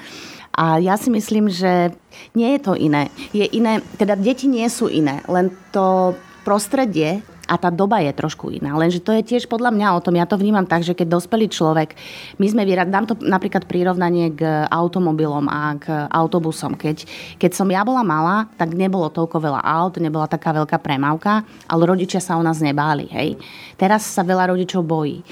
A 0.59 0.83
ja 0.83 0.99
si 0.99 1.07
myslím, 1.15 1.47
že 1.47 1.95
nie 2.35 2.59
je 2.59 2.61
to 2.67 2.75
iné. 2.75 3.15
Je 3.31 3.47
iné, 3.47 3.79
teda 3.95 4.19
deti 4.19 4.51
nie 4.51 4.67
sú 4.67 4.91
iné, 4.91 5.23
len 5.31 5.55
to 5.71 6.19
prostredie 6.43 7.23
a 7.49 7.57
tá 7.57 7.73
doba 7.73 8.05
je 8.05 8.13
trošku 8.13 8.53
iná. 8.53 8.77
Lenže 8.77 9.01
to 9.01 9.15
je 9.15 9.25
tiež 9.25 9.49
podľa 9.49 9.73
mňa 9.73 9.97
o 9.97 10.03
tom, 10.05 10.21
ja 10.21 10.29
to 10.29 10.37
vnímam 10.37 10.69
tak, 10.69 10.85
že 10.85 10.93
keď 10.93 11.17
dospelý 11.17 11.49
človek, 11.49 11.97
my 12.37 12.47
sme 12.51 12.69
vyrad, 12.69 12.93
dám 12.93 13.09
to 13.09 13.15
napríklad 13.25 13.65
prirovnanie 13.65 14.37
k 14.37 14.69
automobilom 14.69 15.49
a 15.49 15.79
k 15.81 16.11
autobusom. 16.13 16.77
Keď, 16.77 17.09
keď 17.41 17.51
som 17.57 17.71
ja 17.73 17.81
bola 17.87 18.05
malá, 18.05 18.51
tak 18.61 18.77
nebolo 18.77 19.09
toľko 19.09 19.41
veľa 19.41 19.65
aut, 19.65 19.97
nebola 19.97 20.29
taká 20.29 20.53
veľká 20.53 20.77
premávka, 20.83 21.47
ale 21.65 21.89
rodičia 21.89 22.21
sa 22.21 22.37
o 22.37 22.45
nás 22.45 22.61
nebáli. 22.61 23.09
Hej. 23.09 23.41
Teraz 23.81 24.05
sa 24.05 24.21
veľa 24.21 24.53
rodičov 24.53 24.85
bojí. 24.85 25.25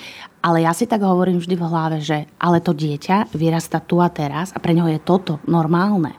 Ale 0.44 0.62
ja 0.62 0.72
si 0.76 0.86
tak 0.86 1.02
hovorím 1.02 1.42
vždy 1.42 1.54
v 1.58 1.66
hlave, 1.66 1.96
že 2.00 2.30
ale 2.38 2.62
to 2.62 2.76
dieťa 2.76 3.34
vyrasta 3.34 3.82
tu 3.82 3.98
a 3.98 4.08
teraz 4.10 4.52
a 4.54 4.58
pre 4.62 4.76
neho 4.76 4.86
je 4.90 5.00
toto 5.02 5.42
normálne. 5.48 6.14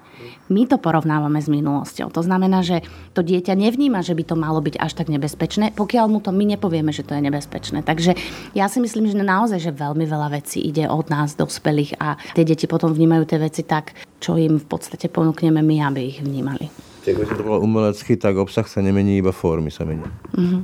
My 0.48 0.64
to 0.64 0.80
porovnávame 0.80 1.44
s 1.44 1.52
minulosťou. 1.52 2.08
To 2.16 2.24
znamená, 2.24 2.64
že 2.64 2.80
to 3.12 3.20
dieťa 3.20 3.52
nevníma, 3.52 4.00
že 4.00 4.16
by 4.16 4.24
to 4.24 4.36
malo 4.40 4.64
byť 4.64 4.80
až 4.80 4.96
tak 4.96 5.12
nebezpečné, 5.12 5.76
pokiaľ 5.76 6.08
mu 6.08 6.24
to 6.24 6.32
my 6.32 6.48
nepovieme, 6.56 6.96
že 6.96 7.04
to 7.04 7.20
je 7.20 7.22
nebezpečné. 7.22 7.84
Takže 7.84 8.16
ja 8.56 8.72
si 8.72 8.80
myslím, 8.80 9.12
že 9.12 9.20
naozaj, 9.20 9.60
že 9.60 9.76
veľmi 9.76 10.08
veľa 10.08 10.40
vecí 10.40 10.64
ide 10.64 10.88
od 10.88 11.12
nás, 11.12 11.36
dospelých 11.36 12.00
a 12.00 12.16
tie 12.32 12.48
deti 12.48 12.64
potom 12.64 12.96
vnímajú 12.96 13.28
tie 13.28 13.40
veci 13.44 13.68
tak, 13.68 13.92
čo 14.24 14.40
im 14.40 14.56
v 14.56 14.68
podstate 14.68 15.12
ponúkneme 15.12 15.60
my, 15.60 15.76
aby 15.84 16.16
ich 16.16 16.24
vnímali. 16.24 16.72
Keď 17.04 17.40
to 17.40 17.44
bolo 17.44 17.64
umelecký, 17.64 18.16
tak 18.16 18.40
obsah 18.40 18.68
sa 18.68 18.80
nemení, 18.80 19.20
iba 19.20 19.36
formy 19.36 19.72
sa 19.72 19.84
menia. 19.84 20.08
Mm-hmm. 20.36 20.62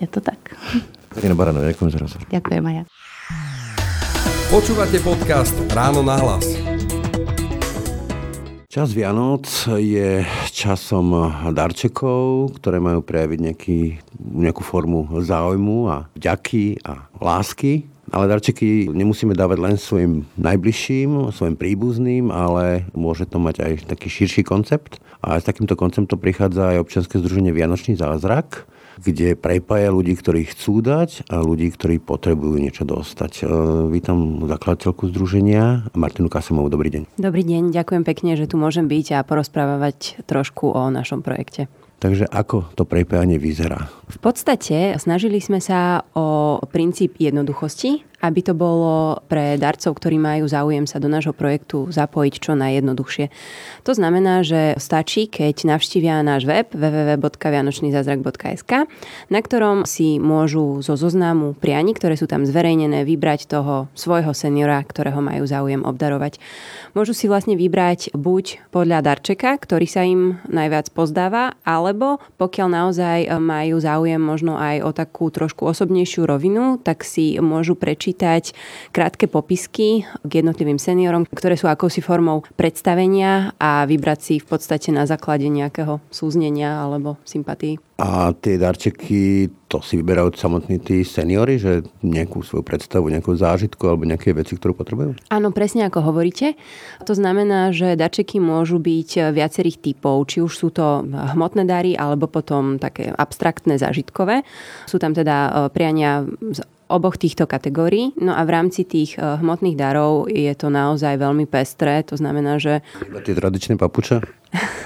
Je 0.00 0.06
to 0.08 0.20
tak. 0.20 0.36
Katina 1.08 1.32
Baranov, 1.32 1.64
ďakujem 1.64 1.88
za 1.92 1.98
rozhovor. 2.00 2.28
Ďakujem 2.28 2.64
aj 2.68 2.74
ja. 2.76 2.84
Počúvate 4.46 5.02
podcast 5.02 5.58
Ráno 5.74 6.06
na 6.06 6.22
hlas. 6.22 6.46
Čas 8.70 8.94
Vianoc 8.94 9.42
je 9.74 10.22
časom 10.54 11.34
darčekov, 11.50 12.54
ktoré 12.54 12.78
majú 12.78 13.02
prejaviť 13.02 13.38
nejaký, 13.42 13.80
nejakú 14.22 14.62
formu 14.62 15.10
záujmu 15.18 15.90
a 15.90 16.06
vďaky 16.14 16.78
a 16.86 17.10
lásky. 17.18 17.90
Ale 18.14 18.30
darčeky 18.30 18.86
nemusíme 18.86 19.34
dávať 19.34 19.58
len 19.58 19.74
svojim 19.74 20.22
najbližším, 20.38 21.34
svojim 21.34 21.58
príbuzným, 21.58 22.30
ale 22.30 22.86
môže 22.94 23.26
to 23.26 23.42
mať 23.42 23.66
aj 23.66 23.72
taký 23.90 24.06
širší 24.06 24.46
koncept. 24.46 25.02
A 25.26 25.42
s 25.42 25.48
takýmto 25.50 25.74
konceptom 25.74 26.22
prichádza 26.22 26.70
aj 26.70 26.86
občianske 26.86 27.18
združenie 27.18 27.50
Vianočný 27.50 27.98
zázrak, 27.98 28.62
kde 28.96 29.36
prepája 29.36 29.92
ľudí, 29.92 30.16
ktorí 30.16 30.48
chcú 30.48 30.80
dať 30.80 31.28
a 31.28 31.44
ľudí, 31.44 31.68
ktorí 31.72 32.00
potrebujú 32.00 32.56
niečo 32.56 32.88
dostať. 32.88 33.32
E, 33.40 33.44
vítam 33.92 34.48
zakladateľku 34.48 35.12
združenia 35.12 35.88
Martinu 35.92 36.32
Kasemovú. 36.32 36.72
Dobrý 36.72 36.88
deň. 36.92 37.02
Dobrý 37.20 37.44
deň, 37.44 37.76
ďakujem 37.76 38.04
pekne, 38.04 38.34
že 38.34 38.48
tu 38.48 38.56
môžem 38.56 38.88
byť 38.88 39.20
a 39.20 39.24
porozprávať 39.26 40.24
trošku 40.24 40.72
o 40.72 40.82
našom 40.88 41.20
projekte. 41.20 41.68
Takže 41.96 42.28
ako 42.28 42.76
to 42.76 42.84
prepájanie 42.84 43.40
vyzerá? 43.40 43.88
V 44.12 44.20
podstate 44.20 45.00
snažili 45.00 45.40
sme 45.40 45.64
sa 45.64 46.04
o 46.12 46.60
princíp 46.68 47.16
jednoduchosti 47.16 48.04
aby 48.26 48.40
to 48.42 48.54
bolo 48.58 49.22
pre 49.30 49.54
darcov, 49.54 49.94
ktorí 49.94 50.18
majú 50.18 50.50
záujem 50.50 50.90
sa 50.90 50.98
do 50.98 51.06
nášho 51.06 51.30
projektu 51.30 51.86
zapojiť 51.94 52.34
čo 52.42 52.52
najjednoduchšie. 52.58 53.30
To 53.86 53.92
znamená, 53.94 54.42
že 54.42 54.74
stačí, 54.82 55.30
keď 55.30 55.78
navštívia 55.78 56.18
náš 56.26 56.42
web 56.44 56.66
www.vianočnyzázrak.sk, 56.74 58.72
na 59.30 59.40
ktorom 59.40 59.86
si 59.86 60.18
môžu 60.18 60.82
zo 60.82 60.98
zoznamu 60.98 61.54
prianí, 61.54 61.94
ktoré 61.94 62.18
sú 62.18 62.26
tam 62.26 62.42
zverejnené, 62.42 63.06
vybrať 63.06 63.46
toho 63.46 63.86
svojho 63.94 64.34
seniora, 64.34 64.82
ktorého 64.82 65.22
majú 65.22 65.46
záujem 65.46 65.86
obdarovať. 65.86 66.42
Môžu 66.98 67.14
si 67.14 67.30
vlastne 67.30 67.54
vybrať 67.54 68.10
buď 68.16 68.74
podľa 68.74 69.04
darčeka, 69.06 69.54
ktorý 69.54 69.86
sa 69.86 70.02
im 70.02 70.42
najviac 70.50 70.90
pozdáva, 70.90 71.54
alebo 71.62 72.18
pokiaľ 72.40 72.68
naozaj 72.68 73.18
majú 73.38 73.76
záujem 73.78 74.18
možno 74.18 74.58
aj 74.58 74.82
o 74.82 74.90
takú 74.90 75.28
trošku 75.30 75.68
osobnejšiu 75.68 76.26
rovinu, 76.26 76.80
tak 76.80 77.04
si 77.04 77.36
môžu 77.38 77.76
prečiť 77.76 78.15
prečítať 78.16 78.56
krátke 78.96 79.28
popisky 79.28 80.08
k 80.24 80.30
jednotlivým 80.40 80.80
seniorom, 80.80 81.28
ktoré 81.28 81.60
sú 81.60 81.68
akousi 81.68 82.00
formou 82.00 82.48
predstavenia 82.56 83.52
a 83.60 83.84
vybrať 83.84 84.18
si 84.24 84.34
v 84.40 84.48
podstate 84.48 84.88
na 84.88 85.04
základe 85.04 85.44
nejakého 85.52 86.00
súznenia 86.08 86.80
alebo 86.80 87.20
sympatí. 87.28 87.76
A 87.96 88.28
tie 88.36 88.60
darčeky, 88.60 89.48
to 89.72 89.80
si 89.80 89.96
vyberajú 89.96 90.36
samotní 90.36 90.76
tí 90.84 91.00
seniory, 91.00 91.56
že 91.56 91.80
nejakú 92.04 92.44
svoju 92.44 92.60
predstavu, 92.60 93.08
nejakú 93.08 93.32
zážitku 93.32 93.88
alebo 93.88 94.04
nejaké 94.04 94.36
veci, 94.36 94.52
ktorú 94.52 94.76
potrebujú? 94.76 95.16
Áno, 95.32 95.48
presne 95.48 95.88
ako 95.88 96.12
hovoríte. 96.12 96.60
To 97.08 97.16
znamená, 97.16 97.72
že 97.72 97.96
darčeky 97.96 98.36
môžu 98.36 98.76
byť 98.76 99.32
viacerých 99.32 99.80
typov, 99.80 100.28
či 100.28 100.44
už 100.44 100.52
sú 100.52 100.68
to 100.68 101.08
hmotné 101.08 101.64
dary 101.64 101.96
alebo 101.96 102.28
potom 102.28 102.76
také 102.76 103.08
abstraktné 103.08 103.80
zážitkové. 103.80 104.44
Sú 104.84 105.00
tam 105.00 105.16
teda 105.16 105.36
e, 105.48 105.50
priania 105.72 106.28
z 106.52 106.60
oboch 106.86 107.18
týchto 107.18 107.46
kategórií. 107.46 108.14
No 108.18 108.34
a 108.34 108.42
v 108.46 108.50
rámci 108.50 108.86
tých 108.86 109.18
uh, 109.18 109.38
hmotných 109.38 109.76
darov 109.76 110.30
je 110.30 110.52
to 110.54 110.70
naozaj 110.70 111.18
veľmi 111.18 111.46
pestré. 111.46 112.02
To 112.06 112.14
znamená, 112.14 112.62
že... 112.62 112.82
Tie 113.26 113.34
tradičné 113.34 113.74
papuče? 113.74 114.22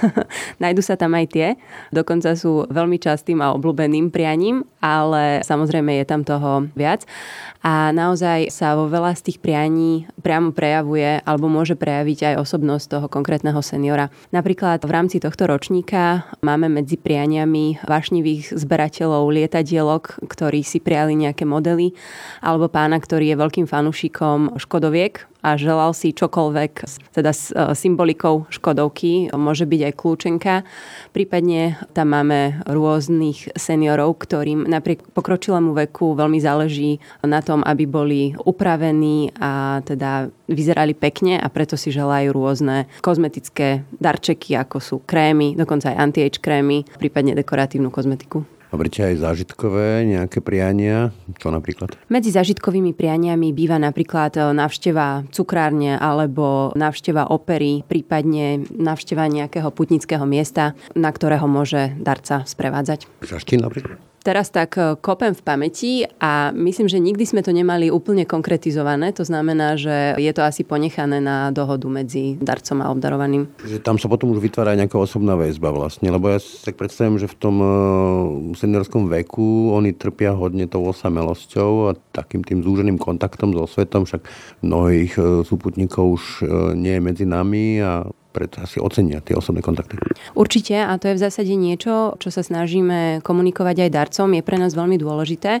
Najdu 0.63 0.81
sa 0.81 0.97
tam 0.97 1.13
aj 1.17 1.25
tie. 1.31 1.47
Dokonca 1.93 2.33
sú 2.35 2.65
veľmi 2.69 2.97
častým 2.97 3.39
a 3.41 3.53
obľúbeným 3.53 4.09
prianím, 4.09 4.65
ale 4.81 5.45
samozrejme 5.45 6.01
je 6.01 6.05
tam 6.05 6.21
toho 6.25 6.67
viac. 6.73 7.05
A 7.61 7.93
naozaj 7.93 8.49
sa 8.49 8.73
vo 8.73 8.89
veľa 8.89 9.13
z 9.13 9.31
tých 9.31 9.37
prianí 9.37 10.09
priamo 10.25 10.49
prejavuje 10.49 11.21
alebo 11.21 11.45
môže 11.45 11.77
prejaviť 11.77 12.33
aj 12.33 12.35
osobnosť 12.41 12.85
toho 12.89 13.07
konkrétneho 13.07 13.61
seniora. 13.61 14.09
Napríklad 14.33 14.81
v 14.81 14.91
rámci 14.91 15.21
tohto 15.21 15.45
ročníka 15.45 16.25
máme 16.41 16.73
medzi 16.73 16.97
prianiami 16.97 17.85
vášnivých 17.85 18.57
zberateľov 18.57 19.29
lietadielok, 19.29 20.25
ktorí 20.25 20.65
si 20.65 20.81
prijali 20.81 21.13
nejaké 21.13 21.45
modely, 21.45 21.93
alebo 22.41 22.65
pána, 22.65 22.97
ktorý 22.97 23.33
je 23.33 23.41
veľkým 23.41 23.67
fanúšikom 23.69 24.57
Škodoviek, 24.57 25.29
a 25.41 25.57
želal 25.57 25.91
si 25.97 26.13
čokoľvek, 26.13 26.71
teda 27.17 27.31
s 27.33 27.49
e, 27.51 27.73
symbolikou 27.73 28.45
Škodovky, 28.53 29.33
môže 29.33 29.65
byť 29.65 29.81
aj 29.89 29.93
kľúčenka. 29.97 30.53
Prípadne 31.11 31.81
tam 31.97 32.13
máme 32.13 32.61
rôznych 32.69 33.53
seniorov, 33.57 34.21
ktorým 34.21 34.69
napriek 34.69 35.01
pokročilému 35.11 35.73
veku 35.73 36.13
veľmi 36.13 36.39
záleží 36.39 37.01
na 37.25 37.41
tom, 37.41 37.65
aby 37.65 37.83
boli 37.89 38.21
upravení 38.37 39.33
a 39.41 39.81
teda 39.81 40.29
vyzerali 40.45 40.93
pekne 40.93 41.41
a 41.41 41.47
preto 41.49 41.75
si 41.75 41.89
želajú 41.89 42.29
rôzne 42.31 42.85
kozmetické 43.01 43.81
darčeky, 43.97 44.55
ako 44.55 44.77
sú 44.77 44.95
krémy, 45.01 45.57
dokonca 45.57 45.89
aj 45.89 45.99
anti-age 45.99 46.39
krémy, 46.39 46.85
prípadne 46.99 47.33
dekoratívnu 47.33 47.89
kozmetiku. 47.89 48.60
Hovoríte 48.71 49.03
aj 49.03 49.19
zážitkové 49.19 50.07
nejaké 50.07 50.39
priania? 50.39 51.11
Čo 51.35 51.51
napríklad? 51.51 51.99
Medzi 52.07 52.31
zážitkovými 52.31 52.95
prianiami 52.95 53.51
býva 53.51 53.75
napríklad 53.75 54.31
e, 54.39 54.55
návšteva 54.55 55.27
cukrárne 55.27 55.99
alebo 55.99 56.71
návšteva 56.79 57.27
opery, 57.27 57.83
prípadne 57.83 58.63
návšteva 58.71 59.27
nejakého 59.27 59.67
putnického 59.75 60.23
miesta, 60.23 60.79
na 60.95 61.11
ktorého 61.11 61.51
môže 61.51 61.91
darca 61.99 62.47
sprevádzať. 62.47 63.11
Žaštín 63.19 63.59
napríklad? 63.59 64.10
Teraz 64.21 64.53
tak 64.53 64.77
e, 64.77 64.95
kopem 65.01 65.33
v 65.33 65.41
pamäti 65.41 65.91
a 66.21 66.53
myslím, 66.53 66.87
že 66.87 67.01
nikdy 67.01 67.25
sme 67.25 67.41
to 67.41 67.49
nemali 67.51 67.89
úplne 67.89 68.23
konkretizované. 68.23 69.11
To 69.17 69.25
znamená, 69.25 69.75
že 69.75 70.15
je 70.17 70.31
to 70.31 70.45
asi 70.45 70.61
ponechané 70.61 71.19
na 71.19 71.49
dohodu 71.49 71.89
medzi 71.89 72.37
darcom 72.37 72.79
a 72.85 72.89
obdarovaným. 72.93 73.49
Že 73.65 73.81
tam 73.81 73.97
sa 73.97 74.07
potom 74.07 74.31
už 74.31 74.39
vytvára 74.39 74.77
nejaká 74.77 74.95
osobná 74.95 75.33
väzba 75.33 75.73
vlastne, 75.73 76.13
lebo 76.13 76.29
ja 76.29 76.37
si 76.37 76.61
tak 76.61 76.77
predstavím, 76.77 77.17
že 77.17 77.27
v 77.27 77.37
tom 77.41 77.55
e, 77.59 77.67
seniorskom 78.55 79.09
veku 79.09 79.73
oni 79.73 79.97
trpia 79.97 80.37
hodne 80.37 80.69
tou 80.69 80.85
osamelosťou 80.85 81.71
a 81.89 81.97
takým 82.13 82.45
tým 82.45 82.61
zúženým 82.61 83.01
kontaktom 83.01 83.57
so 83.57 83.65
svetom, 83.65 84.05
však 84.05 84.21
mnohých 84.61 85.13
e, 85.17 85.21
súputníkov 85.43 86.05
už 86.21 86.23
nie 86.77 86.97
je 86.97 87.01
medzi 87.01 87.25
nami 87.25 87.81
a 87.81 88.05
preto 88.31 88.63
asi 88.63 88.79
ocenia 88.79 89.19
tie 89.19 89.35
osobné 89.35 89.59
kontakty. 89.59 89.99
Určite 90.33 90.79
a 90.79 90.95
to 90.95 91.11
je 91.11 91.17
v 91.19 91.23
zásade 91.23 91.53
niečo, 91.53 92.15
čo 92.17 92.29
sa 92.31 92.41
snažíme 92.41 93.19
komunikovať 93.21 93.87
aj 93.87 93.89
darcom. 93.91 94.31
Je 94.31 94.41
pre 94.41 94.55
nás 94.55 94.71
veľmi 94.71 94.95
dôležité, 94.95 95.59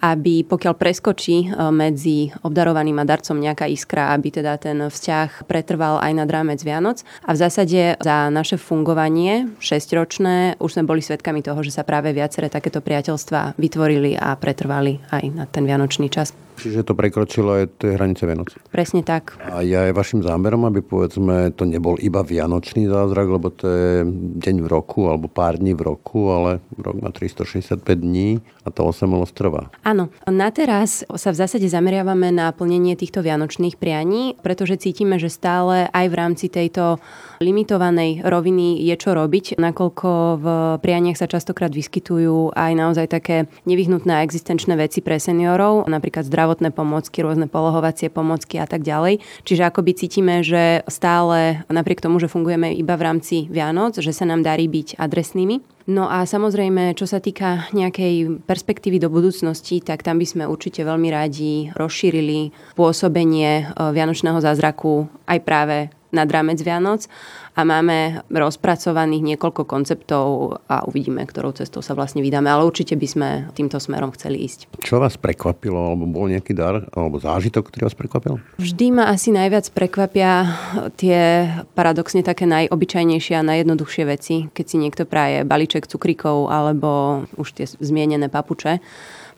aby 0.00 0.46
pokiaľ 0.46 0.74
preskočí 0.78 1.36
e, 1.46 1.46
medzi 1.74 2.30
obdarovaným 2.46 3.02
a 3.02 3.04
darcom 3.04 3.38
nejaká 3.38 3.66
iskra, 3.66 4.14
aby 4.14 4.30
teda 4.30 4.54
ten 4.62 4.78
vzťah 4.78 5.50
pretrval 5.50 5.98
aj 5.98 6.12
nad 6.14 6.28
rámec 6.30 6.62
Vianoc. 6.62 7.02
A 7.26 7.34
v 7.34 7.40
zásade 7.42 7.98
za 7.98 8.30
naše 8.30 8.56
fungovanie 8.56 9.50
6-ročné 9.58 10.62
už 10.62 10.78
sme 10.78 10.88
boli 10.88 11.02
svedkami 11.02 11.42
toho, 11.42 11.58
že 11.66 11.74
sa 11.74 11.82
práve 11.82 12.14
viaceré 12.14 12.46
takéto 12.46 12.78
priateľstva 12.78 13.58
vytvorili 13.58 14.14
a 14.14 14.38
pretrvali 14.38 15.02
aj 15.10 15.24
na 15.34 15.44
ten 15.50 15.66
vianočný 15.66 16.06
čas. 16.06 16.41
Čiže 16.62 16.86
to 16.86 16.94
prekročilo 16.94 17.58
aj 17.58 17.82
tie 17.82 17.98
hranice 17.98 18.22
Vianoc. 18.22 18.54
Presne 18.70 19.02
tak. 19.02 19.34
A 19.42 19.66
je 19.66 19.74
aj 19.74 19.90
vašim 19.90 20.22
zámerom, 20.22 20.62
aby 20.70 20.78
povedzme 20.78 21.50
to 21.58 21.66
nebol 21.66 21.98
iba 21.98 22.22
Vianočný 22.22 22.86
zázrak, 22.86 23.26
lebo 23.26 23.50
to 23.50 23.66
je 23.66 24.06
deň 24.38 24.56
v 24.62 24.68
roku 24.70 25.10
alebo 25.10 25.26
pár 25.26 25.58
dní 25.58 25.74
v 25.74 25.82
roku, 25.90 26.30
ale 26.30 26.62
rok 26.78 27.02
má 27.02 27.10
365 27.10 27.82
dní 27.98 28.38
a 28.62 28.70
to 28.70 28.86
8 28.86 29.10
trvá. 29.34 29.72
Áno, 29.82 30.12
na 30.28 30.54
teraz 30.54 31.02
sa 31.02 31.34
v 31.34 31.40
zásade 31.42 31.66
zameriavame 31.66 32.30
na 32.30 32.54
plnenie 32.54 32.94
týchto 32.94 33.24
vianočných 33.26 33.74
prianí, 33.74 34.38
pretože 34.38 34.78
cítime, 34.78 35.18
že 35.18 35.32
stále 35.32 35.90
aj 35.90 36.06
v 36.06 36.14
rámci 36.14 36.46
tejto 36.46 37.02
limitovanej 37.42 38.22
roviny 38.22 38.78
je 38.86 38.94
čo 38.94 39.18
robiť, 39.18 39.58
nakoľko 39.58 40.08
v 40.38 40.46
prianiach 40.78 41.18
sa 41.18 41.26
častokrát 41.26 41.74
vyskytujú 41.74 42.54
aj 42.54 42.72
naozaj 42.76 43.06
také 43.10 43.50
nevyhnutné 43.66 44.22
existenčné 44.22 44.78
veci 44.78 45.02
pre 45.02 45.18
seniorov, 45.18 45.90
napríklad 45.90 46.28
zdravotné 46.28 46.51
pomôcky, 46.58 47.24
rôzne 47.24 47.48
polohovacie 47.48 48.12
pomôcky 48.12 48.60
a 48.60 48.68
tak 48.68 48.84
ďalej. 48.84 49.24
Čiže 49.48 49.72
akoby 49.72 49.96
cítime, 49.96 50.44
že 50.44 50.84
stále 50.90 51.64
napriek 51.72 52.04
tomu, 52.04 52.20
že 52.20 52.28
fungujeme 52.28 52.76
iba 52.76 52.98
v 53.00 53.06
rámci 53.08 53.48
Vianoc, 53.48 53.96
že 53.96 54.12
sa 54.12 54.28
nám 54.28 54.44
darí 54.44 54.68
byť 54.68 55.00
adresnými. 55.00 55.72
No 55.90 56.06
a 56.06 56.22
samozrejme, 56.22 56.94
čo 56.94 57.10
sa 57.10 57.18
týka 57.18 57.66
nejakej 57.74 58.44
perspektívy 58.46 59.02
do 59.02 59.10
budúcnosti, 59.10 59.82
tak 59.82 60.06
tam 60.06 60.22
by 60.22 60.26
sme 60.28 60.44
určite 60.46 60.86
veľmi 60.86 61.08
radi 61.10 61.74
rozšírili 61.74 62.54
pôsobenie 62.78 63.66
eh, 63.66 63.90
Vianočného 63.90 64.38
zázraku 64.38 65.10
aj 65.26 65.38
práve 65.42 65.90
nad 66.12 66.28
rámec 66.28 66.60
Vianoc 66.60 67.08
a 67.52 67.64
máme 67.64 68.24
rozpracovaných 68.32 69.34
niekoľko 69.34 69.68
konceptov 69.68 70.56
a 70.68 70.84
uvidíme, 70.88 71.20
ktorou 71.24 71.52
cestou 71.52 71.84
sa 71.84 71.92
vlastne 71.92 72.24
vydáme, 72.24 72.48
ale 72.48 72.64
určite 72.64 72.96
by 72.96 73.08
sme 73.08 73.28
týmto 73.52 73.76
smerom 73.76 74.12
chceli 74.16 74.44
ísť. 74.44 74.80
Čo 74.80 75.00
vás 75.00 75.16
prekvapilo, 75.20 75.92
alebo 75.92 76.08
bol 76.08 76.32
nejaký 76.32 76.52
dar, 76.56 76.84
alebo 76.92 77.20
zážitok, 77.20 77.68
ktorý 77.68 77.88
vás 77.88 77.96
prekvapil? 77.96 78.40
Vždy 78.56 78.86
ma 78.92 79.12
asi 79.12 79.32
najviac 79.32 79.68
prekvapia 79.72 80.48
tie 80.96 81.48
paradoxne 81.76 82.24
také 82.24 82.48
najobyčajnejšie 82.48 83.34
a 83.36 83.44
najjednoduchšie 83.44 84.04
veci, 84.08 84.48
keď 84.52 84.64
si 84.64 84.76
niekto 84.80 85.02
praje 85.04 85.44
balíček 85.44 85.88
cukríkov 85.88 86.48
alebo 86.48 87.24
už 87.36 87.48
tie 87.56 87.66
zmienené 87.68 88.32
papuče 88.32 88.80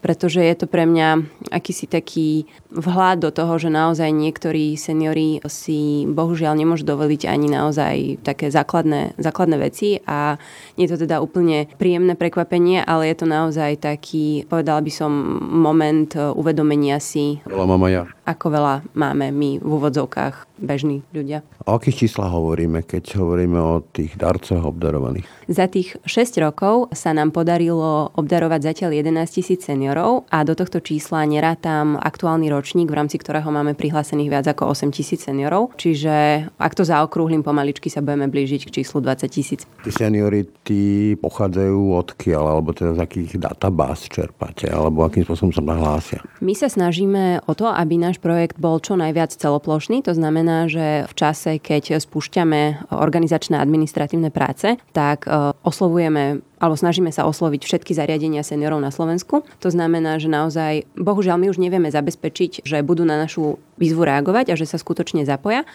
pretože 0.04 0.44
je 0.44 0.52
to 0.52 0.68
pre 0.68 0.84
mňa 0.84 1.24
akýsi 1.48 1.88
taký 1.88 2.44
vhľad 2.68 3.24
do 3.24 3.32
toho, 3.32 3.56
že 3.56 3.72
naozaj 3.72 4.12
niektorí 4.12 4.76
seniori 4.76 5.40
si 5.48 6.04
bohužiaľ 6.04 6.60
nemôžu 6.60 6.84
dovoliť 6.84 7.24
ani 7.24 7.48
naozaj 7.48 8.20
také 8.20 8.52
základné, 8.52 9.16
základné 9.16 9.56
veci 9.56 10.04
a 10.04 10.36
nie 10.76 10.84
je 10.84 10.92
to 10.92 11.08
teda 11.08 11.24
úplne 11.24 11.72
príjemné 11.80 12.20
prekvapenie, 12.20 12.84
ale 12.84 13.08
je 13.08 13.16
to 13.16 13.26
naozaj 13.26 13.80
taký, 13.80 14.44
povedala 14.44 14.84
by 14.84 14.92
som, 14.92 15.40
moment 15.40 16.12
uvedomenia 16.36 17.00
si. 17.00 17.40
Veľa 17.48 17.64
mama 17.64 17.88
ja. 17.88 18.04
Ako 18.24 18.48
veľa 18.48 18.74
máme 18.96 19.28
my 19.28 19.60
v 19.60 19.68
úvodzovkách 19.68 20.56
bežní 20.56 21.04
ľudia. 21.12 21.44
O 21.68 21.76
akých 21.76 22.06
číslach 22.06 22.32
hovoríme, 22.32 22.80
keď 22.86 23.20
hovoríme 23.20 23.58
o 23.60 23.84
tých 23.84 24.16
darcoch 24.16 24.64
obdarovaných? 24.64 25.28
Za 25.44 25.68
tých 25.68 26.00
6 26.08 26.40
rokov 26.40 26.88
sa 26.96 27.12
nám 27.12 27.36
podarilo 27.36 28.08
obdarovať 28.16 28.60
zatiaľ 28.72 28.96
11 28.96 29.28
tisíc 29.28 29.60
seniorov 29.68 30.24
a 30.32 30.40
do 30.46 30.56
tohto 30.56 30.80
čísla 30.80 31.28
nerátam 31.28 32.00
aktuálny 32.00 32.48
ročník, 32.48 32.88
v 32.88 32.96
rámci 32.96 33.20
ktorého 33.20 33.50
máme 33.52 33.76
prihlásených 33.76 34.30
viac 34.32 34.46
ako 34.48 34.72
8 34.72 34.94
tisíc 34.94 35.26
seniorov. 35.26 35.76
Čiže 35.76 36.48
ak 36.56 36.72
to 36.72 36.86
zaokrúhlim 36.86 37.44
pomaličky, 37.44 37.92
sa 37.92 38.00
budeme 38.00 38.32
blížiť 38.32 38.70
k 38.70 38.80
číslu 38.80 39.04
20 39.04 39.28
tisíc. 39.28 39.68
Tí 39.84 39.90
seniory, 39.92 40.48
tí 40.64 41.12
pochádzajú 41.20 41.92
odkiaľ, 41.92 42.44
alebo 42.56 42.72
teda 42.72 42.96
z 42.96 43.00
akých 43.04 43.36
databáz 43.36 44.08
čerpáte, 44.08 44.70
alebo 44.70 45.04
akým 45.04 45.28
spôsobom 45.28 45.52
sa 45.52 45.60
nahlásia? 45.60 46.24
My 46.40 46.56
sa 46.56 46.72
snažíme 46.72 47.44
o 47.44 47.52
to, 47.52 47.68
aby 47.68 48.00
náš 48.00 48.13
projekt 48.20 48.56
bol 48.58 48.78
čo 48.82 48.98
najviac 48.98 49.32
celoplošný. 49.34 50.02
To 50.04 50.12
znamená, 50.12 50.66
že 50.66 51.06
v 51.08 51.14
čase, 51.14 51.62
keď 51.62 52.02
spúšťame 52.02 52.90
organizačné 52.92 53.58
administratívne 53.58 54.34
práce, 54.34 54.76
tak 54.92 55.24
e, 55.24 55.54
oslovujeme 55.62 56.42
alebo 56.62 56.80
snažíme 56.80 57.12
sa 57.12 57.28
osloviť 57.28 57.60
všetky 57.60 57.92
zariadenia 57.92 58.40
seniorov 58.40 58.80
na 58.80 58.88
Slovensku. 58.88 59.44
To 59.60 59.68
znamená, 59.68 60.16
že 60.16 60.32
naozaj, 60.32 60.88
bohužiaľ, 60.96 61.36
my 61.36 61.46
už 61.52 61.60
nevieme 61.60 61.92
zabezpečiť, 61.92 62.64
že 62.64 62.80
budú 62.80 63.04
na 63.04 63.20
našu 63.20 63.60
výzvu 63.76 64.08
reagovať 64.08 64.54
a 64.54 64.58
že 64.58 64.64
sa 64.64 64.80
skutočne 64.80 65.28
zapoja 65.28 65.68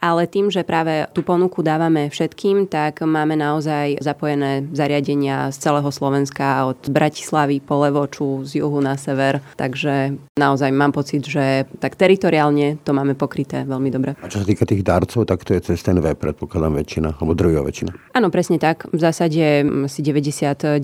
ale 0.00 0.24
tým, 0.26 0.48
že 0.48 0.64
práve 0.64 1.06
tú 1.12 1.20
ponuku 1.20 1.60
dávame 1.60 2.08
všetkým, 2.08 2.66
tak 2.66 3.04
máme 3.04 3.36
naozaj 3.36 4.00
zapojené 4.00 4.66
zariadenia 4.72 5.52
z 5.52 5.56
celého 5.60 5.90
Slovenska 5.92 6.64
od 6.66 6.80
Bratislavy 6.88 7.60
po 7.60 7.84
Levoču, 7.84 8.42
z 8.48 8.64
juhu 8.64 8.80
na 8.80 8.96
sever, 8.96 9.44
takže 9.60 10.16
naozaj 10.40 10.72
mám 10.72 10.96
pocit, 10.96 11.28
že 11.28 11.68
tak 11.78 12.00
teritoriálne 12.00 12.80
to 12.80 12.96
máme 12.96 13.12
pokryté 13.12 13.68
veľmi 13.68 13.92
dobre. 13.92 14.16
A 14.24 14.26
čo 14.32 14.40
sa 14.40 14.48
týka 14.48 14.64
tých 14.64 14.80
darcov, 14.80 15.28
tak 15.28 15.44
to 15.44 15.52
je 15.52 15.60
cez 15.60 15.84
ten 15.84 16.00
web, 16.00 16.16
predpokladám 16.16 16.80
väčšina, 16.80 17.20
alebo 17.20 17.36
druhá 17.36 17.60
väčšina. 17.60 18.16
Áno, 18.16 18.32
presne 18.32 18.56
tak. 18.56 18.88
V 18.88 18.98
zásade 18.98 19.68
asi 19.84 20.00
99% 20.00 20.80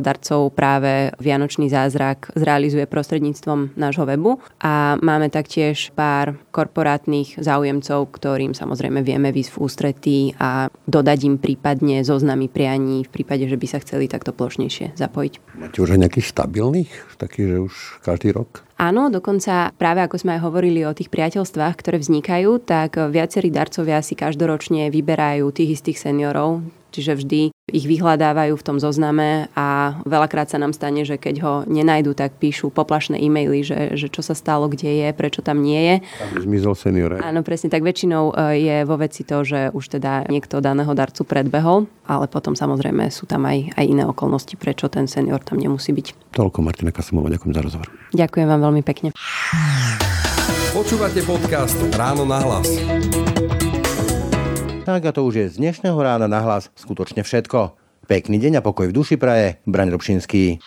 darcov 0.00 0.40
práve 0.56 1.12
Vianočný 1.20 1.68
zázrak 1.68 2.32
zrealizuje 2.32 2.88
prostredníctvom 2.88 3.76
nášho 3.76 4.08
webu 4.08 4.40
a 4.64 4.96
máme 5.04 5.28
taktiež 5.28 5.92
pár 5.92 6.40
korporátnych 6.54 7.36
záujemcov, 7.36 8.05
ktorým 8.08 8.54
samozrejme 8.54 9.02
vieme 9.02 9.34
výsť 9.34 9.50
v 9.52 9.60
ústretí 9.60 10.18
a 10.38 10.70
dodať 10.86 11.18
im 11.26 11.36
prípadne 11.36 12.06
zoznamy 12.06 12.46
prianí 12.46 13.04
v 13.04 13.10
prípade, 13.10 13.44
že 13.50 13.58
by 13.58 13.66
sa 13.66 13.82
chceli 13.82 14.06
takto 14.06 14.30
plošnejšie 14.30 14.94
zapojiť. 14.94 15.58
Máte 15.58 15.78
už 15.82 15.98
aj 15.98 16.00
nejakých 16.06 16.30
stabilných, 16.30 16.92
takých, 17.18 17.46
že 17.46 17.58
už 17.66 17.74
každý 18.06 18.28
rok? 18.32 18.66
Áno, 18.76 19.08
dokonca 19.08 19.72
práve 19.80 20.04
ako 20.04 20.20
sme 20.20 20.36
aj 20.36 20.44
hovorili 20.44 20.84
o 20.84 20.92
tých 20.92 21.08
priateľstvách, 21.08 21.74
ktoré 21.80 21.96
vznikajú, 21.96 22.60
tak 22.60 23.00
viacerí 23.08 23.48
darcovia 23.48 24.04
si 24.04 24.12
každoročne 24.12 24.92
vyberajú 24.92 25.48
tých 25.48 25.80
istých 25.80 25.96
seniorov, 25.96 26.60
čiže 26.92 27.16
vždy 27.16 27.55
ich 27.66 27.82
vyhľadávajú 27.82 28.54
v 28.54 28.62
tom 28.62 28.78
zozname 28.78 29.50
a 29.58 29.98
veľakrát 30.06 30.46
sa 30.46 30.54
nám 30.54 30.70
stane, 30.70 31.02
že 31.02 31.18
keď 31.18 31.34
ho 31.42 31.54
nenajdu, 31.66 32.14
tak 32.14 32.38
píšu 32.38 32.70
poplašné 32.70 33.18
e-maily, 33.18 33.66
že, 33.66 33.98
že 33.98 34.06
čo 34.06 34.22
sa 34.22 34.38
stalo, 34.38 34.70
kde 34.70 34.86
je, 34.86 35.08
prečo 35.10 35.42
tam 35.42 35.66
nie 35.66 35.82
je. 35.82 35.94
Zmizol 36.46 36.78
senior. 36.78 37.18
Áno, 37.18 37.42
presne, 37.42 37.66
tak 37.66 37.82
väčšinou 37.82 38.30
e, 38.30 38.62
je 38.62 38.76
vo 38.86 38.94
veci 38.94 39.26
to, 39.26 39.42
že 39.42 39.74
už 39.74 39.98
teda 39.98 40.30
niekto 40.30 40.62
daného 40.62 40.94
darcu 40.94 41.26
predbehol, 41.26 41.90
ale 42.06 42.30
potom 42.30 42.54
samozrejme 42.54 43.10
sú 43.10 43.26
tam 43.26 43.42
aj, 43.50 43.74
aj 43.74 43.82
iné 43.82 44.06
okolnosti, 44.06 44.54
prečo 44.54 44.86
ten 44.86 45.10
senior 45.10 45.42
tam 45.42 45.58
nemusí 45.58 45.90
byť. 45.90 46.38
Toľko 46.38 46.62
Martina 46.62 46.94
Kasimová, 46.94 47.34
ďakujem 47.34 47.50
za 47.50 47.62
rozhovor. 47.66 47.90
Ďakujem 48.14 48.46
vám 48.46 48.60
veľmi 48.62 48.82
pekne. 48.86 49.10
Počúvate 50.70 51.18
podcast 51.26 51.82
Ráno 51.98 52.22
na 52.22 52.38
hlas. 52.38 52.70
Tak 54.86 55.02
a 55.02 55.10
to 55.10 55.26
už 55.26 55.34
je 55.34 55.46
z 55.50 55.58
dnešného 55.58 55.98
rána 55.98 56.30
na 56.30 56.38
hlas 56.38 56.70
skutočne 56.78 57.26
všetko. 57.26 57.74
Pekný 58.06 58.38
deň 58.38 58.62
a 58.62 58.62
pokoj 58.62 58.86
v 58.86 58.94
duši 58.94 59.18
praje. 59.18 59.58
Braň 59.66 59.90
Robšinský. 59.90 60.62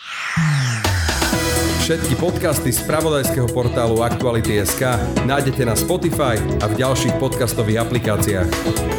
Všetky 1.88 2.20
podcasty 2.20 2.76
z 2.76 2.84
pravodajského 2.84 3.48
portálu 3.48 4.04
Aktuality.sk 4.04 5.00
nájdete 5.24 5.64
na 5.64 5.72
Spotify 5.72 6.36
a 6.60 6.68
v 6.68 6.74
ďalších 6.84 7.16
podcastových 7.16 7.80
aplikáciách. 7.88 8.99